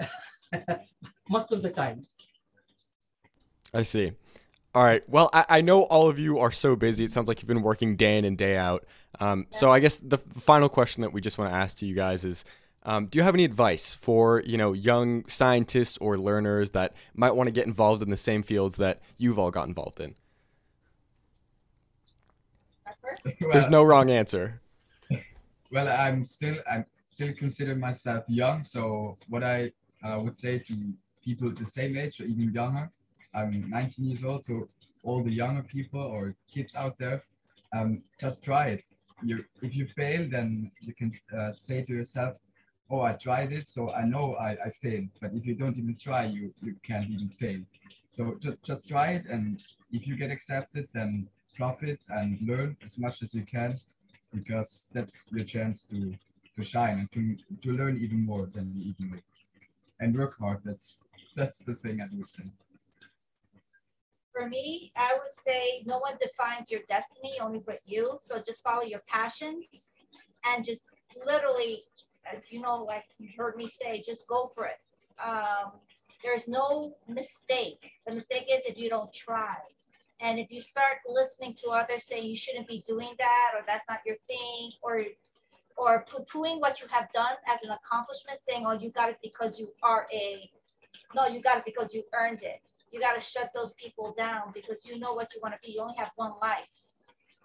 [1.30, 2.06] most of the time.
[3.74, 4.12] I see.
[4.76, 5.08] All right.
[5.08, 7.04] Well, I, I, know all of you are so busy.
[7.04, 8.86] It sounds like you've been working day in and day out.
[9.20, 11.94] Um, so I guess the final question that we just want to ask to you
[11.94, 12.44] guys is,
[12.82, 17.32] um, do you have any advice for you know young scientists or learners that might
[17.32, 20.16] want to get involved in the same fields that you've all got involved in?
[23.52, 24.60] There's no wrong answer.
[25.72, 28.64] well, I'm still I'm still consider myself young.
[28.64, 29.72] So what I
[30.04, 30.94] uh, would say to
[31.24, 32.90] people the same age or even younger,
[33.34, 34.46] I'm 19 years old.
[34.46, 34.70] So
[35.04, 37.24] all the younger people or kids out there,
[37.74, 38.84] um, just try it.
[39.24, 42.38] You if you fail, then you can uh, say to yourself,
[42.90, 45.96] "Oh, I tried it, so I know I, I failed." But if you don't even
[45.96, 47.62] try, you you can't even fail.
[48.10, 49.62] So just just try it, and
[49.92, 53.78] if you get accepted, then profit and learn as much as you can
[54.34, 56.14] because that's your chance to
[56.56, 59.24] to shine and to, to learn even more than you even make.
[60.00, 60.60] And work hard.
[60.64, 61.04] That's
[61.36, 62.44] that's the thing I would say.
[64.34, 68.18] For me, I would say no one defines your destiny, only but you.
[68.22, 69.92] So just follow your passions
[70.44, 70.82] and just
[71.26, 71.84] literally,
[72.50, 74.80] you know, like you heard me say, just go for it.
[75.24, 75.74] Um,
[76.24, 77.92] there's no mistake.
[78.08, 79.56] The mistake is if you don't try.
[80.20, 83.84] And if you start listening to others saying you shouldn't be doing that, or that's
[83.90, 85.04] not your thing, or
[85.76, 89.60] or poo-pooing what you have done as an accomplishment, saying, "Oh, you got it because
[89.60, 90.50] you are a,"
[91.14, 92.62] no, you got it because you earned it.
[92.94, 95.74] You got to shut those people down because you know what you want to be.
[95.74, 96.76] You only have one life,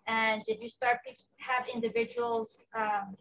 [0.06, 0.98] and if you start
[1.38, 3.16] have individuals um,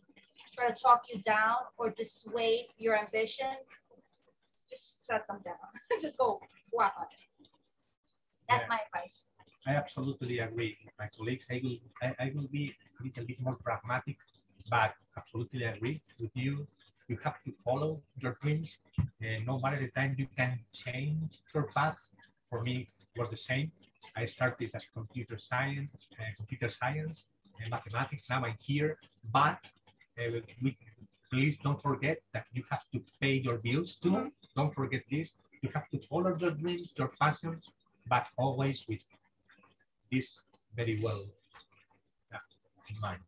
[0.53, 3.87] try to talk you down or dissuade your ambitions,
[4.69, 5.71] just shut them down.
[6.01, 6.41] just go
[6.73, 7.47] walk on it.
[8.49, 8.67] That's yeah.
[8.69, 9.23] my advice.
[9.65, 11.47] I absolutely agree with my colleagues.
[11.51, 14.17] I will, I, I will be a little bit more pragmatic,
[14.69, 16.67] but absolutely agree with you.
[17.07, 18.77] You have to follow your dreams.
[19.21, 21.99] And no matter the time you can change your path.
[22.49, 23.71] For me, it was the same.
[24.15, 27.25] I started as computer science, uh, computer science,
[27.61, 28.23] and mathematics.
[28.29, 28.97] Now I'm here,
[29.33, 29.59] but
[30.17, 30.77] uh, we,
[31.29, 34.15] please don't forget that you have to pay your bills too.
[34.15, 34.53] Mm -hmm.
[34.57, 35.27] Don't forget this.
[35.63, 37.61] You have to follow your dreams, your passions,
[38.11, 39.03] but always with
[40.11, 40.27] this
[40.75, 41.23] very well
[42.89, 43.19] in mind?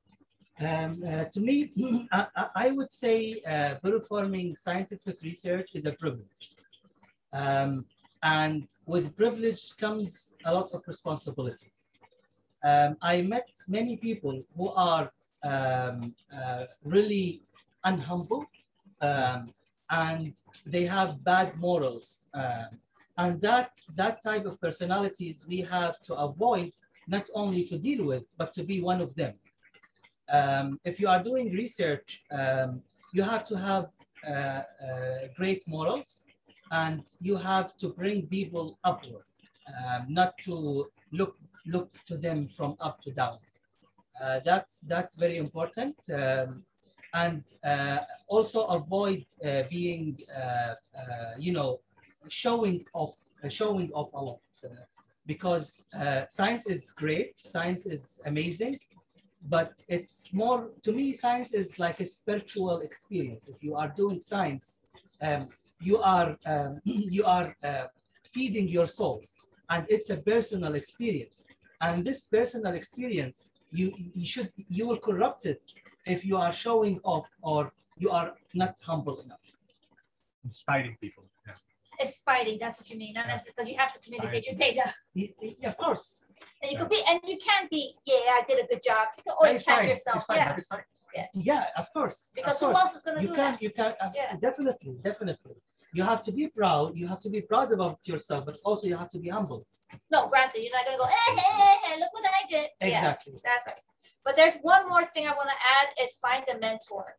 [0.60, 1.72] Um, uh, to me,
[2.12, 6.52] I, I, would say uh, performing scientific research is a privilege.
[7.32, 7.86] Um,
[8.24, 11.92] and with privilege comes a lot of responsibilities.
[12.64, 15.10] Um, I met many people who are
[15.44, 17.42] um, uh, really
[17.86, 18.44] unhumble
[19.00, 19.54] um,
[19.90, 20.34] and
[20.66, 22.28] they have bad morals.
[22.34, 22.68] Um,
[23.18, 26.72] and that, that type of personalities we have to avoid,
[27.08, 29.36] not only to deal with, but to be one of them.
[30.32, 32.82] Um, if you are doing research, um,
[33.14, 33.88] you have to have
[34.28, 34.64] uh, uh,
[35.36, 36.26] great morals
[36.72, 39.24] and you have to bring people upward,
[39.68, 43.38] um, not to look, look to them from up to down.
[44.22, 45.96] Uh, that's, that's very important.
[46.14, 46.64] Um,
[47.14, 50.76] and uh, also avoid uh, being, uh,
[51.40, 51.80] you know,
[52.28, 53.16] showing off,
[53.50, 54.42] showing off a lot
[55.26, 55.88] because
[56.30, 58.78] science is great, science is amazing,
[59.48, 61.14] but it's more to me.
[61.14, 63.48] Science is like a spiritual experience.
[63.48, 64.84] If you are doing science,
[65.22, 67.86] um, you are um, you are uh,
[68.32, 71.48] feeding your souls, and it's a personal experience.
[71.82, 75.62] And this personal experience, you you should you will corrupt it
[76.06, 79.46] if you are showing off or you are not humble enough.
[80.46, 81.26] Inspiring people.
[82.00, 82.58] It's fighting.
[82.60, 83.14] That's what you mean.
[83.14, 84.96] Not necessarily because you have to communicate your data.
[85.14, 86.26] Yeah, of course.
[86.62, 87.96] And you could be, and you can be.
[88.06, 89.08] Yeah, I did a good job.
[89.18, 90.26] You can always pat yourself.
[90.30, 90.58] Yeah.
[91.16, 91.26] yeah.
[91.34, 92.30] Yeah, of course.
[92.36, 92.80] Because of who course.
[92.82, 93.62] else is going to do can, that?
[93.62, 93.94] You can.
[94.00, 94.36] Uh, yeah.
[94.42, 95.56] Definitely, definitely.
[95.94, 96.96] You have to be proud.
[96.96, 99.66] You have to be proud about yourself, but also you have to be humble.
[100.12, 102.68] No, granted, you're not going to go, hey, hey, hey, hey, look what I did.
[102.82, 103.34] Exactly.
[103.34, 103.76] Yeah, that's right.
[104.24, 107.16] But there's one more thing I want to add is find a mentor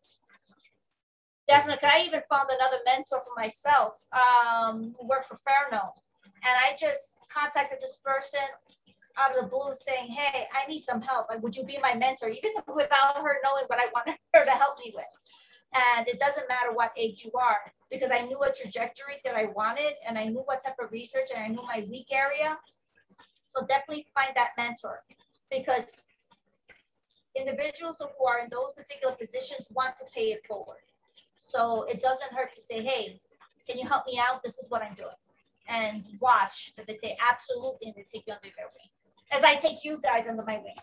[1.50, 1.88] definitely.
[1.88, 5.90] I even found another mentor for myself um, who worked for Fairno.
[6.46, 8.46] And I just contacted this person
[9.18, 11.26] out of the blue saying, Hey, I need some help.
[11.28, 12.28] Like, would you be my mentor?
[12.28, 15.04] Even without her knowing what I wanted her to help me with.
[15.72, 17.58] And it doesn't matter what age you are,
[17.90, 21.28] because I knew a trajectory that I wanted and I knew what type of research
[21.34, 22.58] and I knew my weak area.
[23.44, 25.02] So definitely find that mentor
[25.50, 25.84] because
[27.36, 30.82] individuals who are in those particular positions want to pay it forward.
[31.36, 33.20] So it doesn't hurt to say, hey,
[33.68, 34.42] can you help me out?
[34.42, 35.08] This is what I'm doing.
[35.68, 38.90] And watch that they say absolutely and they take you under their wing.
[39.30, 40.74] As I take you guys under my wing.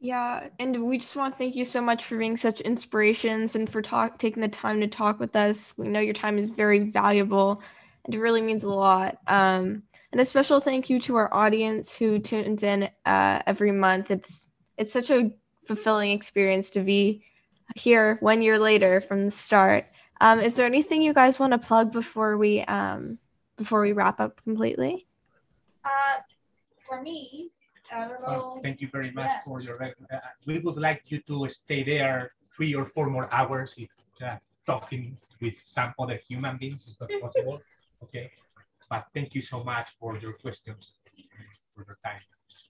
[0.00, 3.68] Yeah, and we just want to thank you so much for being such inspirations and
[3.68, 5.72] for talk taking the time to talk with us.
[5.78, 7.62] We know your time is very valuable
[8.04, 9.18] and it really means a lot.
[9.26, 9.82] Um,
[10.12, 14.10] and a special thank you to our audience who tunes in uh, every month.
[14.10, 15.30] It's it's such a
[15.66, 17.24] fulfilling experience to be
[17.76, 19.88] here one year later from the start.
[20.20, 23.18] Um, is there anything you guys want to plug before we um,
[23.56, 25.06] before we wrap up completely?
[25.84, 26.20] Uh,
[26.86, 27.50] for me,
[27.92, 29.40] I don't Well, thank you very much Yeah.
[29.44, 29.82] for your.
[29.82, 33.90] Uh, we would like you to stay there three or four more hours if
[34.22, 37.60] uh, talking with some other human beings is not possible.
[38.02, 38.30] Okay,
[38.90, 40.94] but thank you so much for your questions,
[41.74, 42.20] for your time.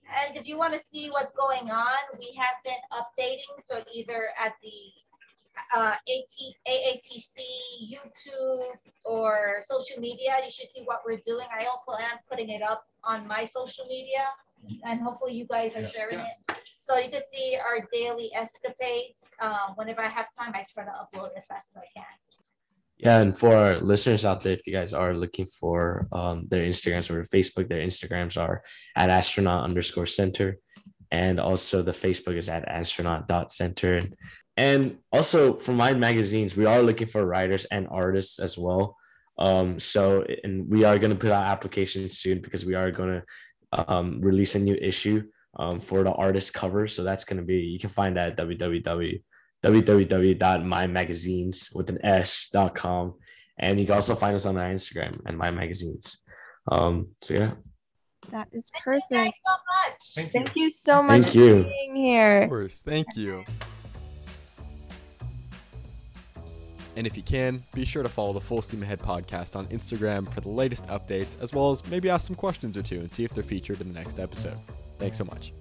[0.05, 3.53] And if you want to see what's going on, we have been updating.
[3.59, 4.79] So either at the
[5.75, 6.35] uh, AT,
[6.67, 7.37] AATC
[7.93, 11.47] YouTube or social media, you should see what we're doing.
[11.51, 14.25] I also am putting it up on my social media,
[14.83, 15.89] and hopefully you guys are Yeah.
[15.89, 16.37] sharing it.
[16.75, 19.31] So you can see our daily escapades.
[19.39, 22.05] Um, whenever I have time, I try to upload as fast as I can.
[22.97, 26.63] Yeah, and for our listeners out there, if you guys are looking for um, their
[26.63, 28.63] Instagrams or Facebook, their Instagrams are
[28.95, 30.59] at astronaut underscore center.
[31.11, 33.99] And also the Facebook is at astronaut dot center.
[34.57, 38.95] And also for Mind Magazines, we are looking for writers and artists as well.
[39.37, 43.21] Um, so, and we are going to put out applications soon because we are going
[43.21, 43.23] to
[43.91, 45.23] um, release a new issue
[45.57, 46.87] um, for the artist cover.
[46.87, 49.21] So that's going to be, you can find that at www
[49.65, 53.15] www.mymagazines with an s.com
[53.57, 56.17] and you can also find us on our instagram and my magazines
[56.71, 57.51] um so yeah
[58.31, 59.05] That is perfect.
[59.11, 60.13] Thank you guys so much.
[60.15, 60.31] Thank you.
[60.39, 61.63] Thank you so much Thank you.
[61.63, 62.41] for being here.
[62.41, 62.81] Of course.
[62.81, 63.43] Thank you.
[66.95, 70.31] And if you can, be sure to follow the Full Steam Ahead podcast on Instagram
[70.31, 73.23] for the latest updates, as well as maybe ask some questions or two and see
[73.23, 74.57] if they're featured in the next episode.
[74.97, 75.51] Thanks so much.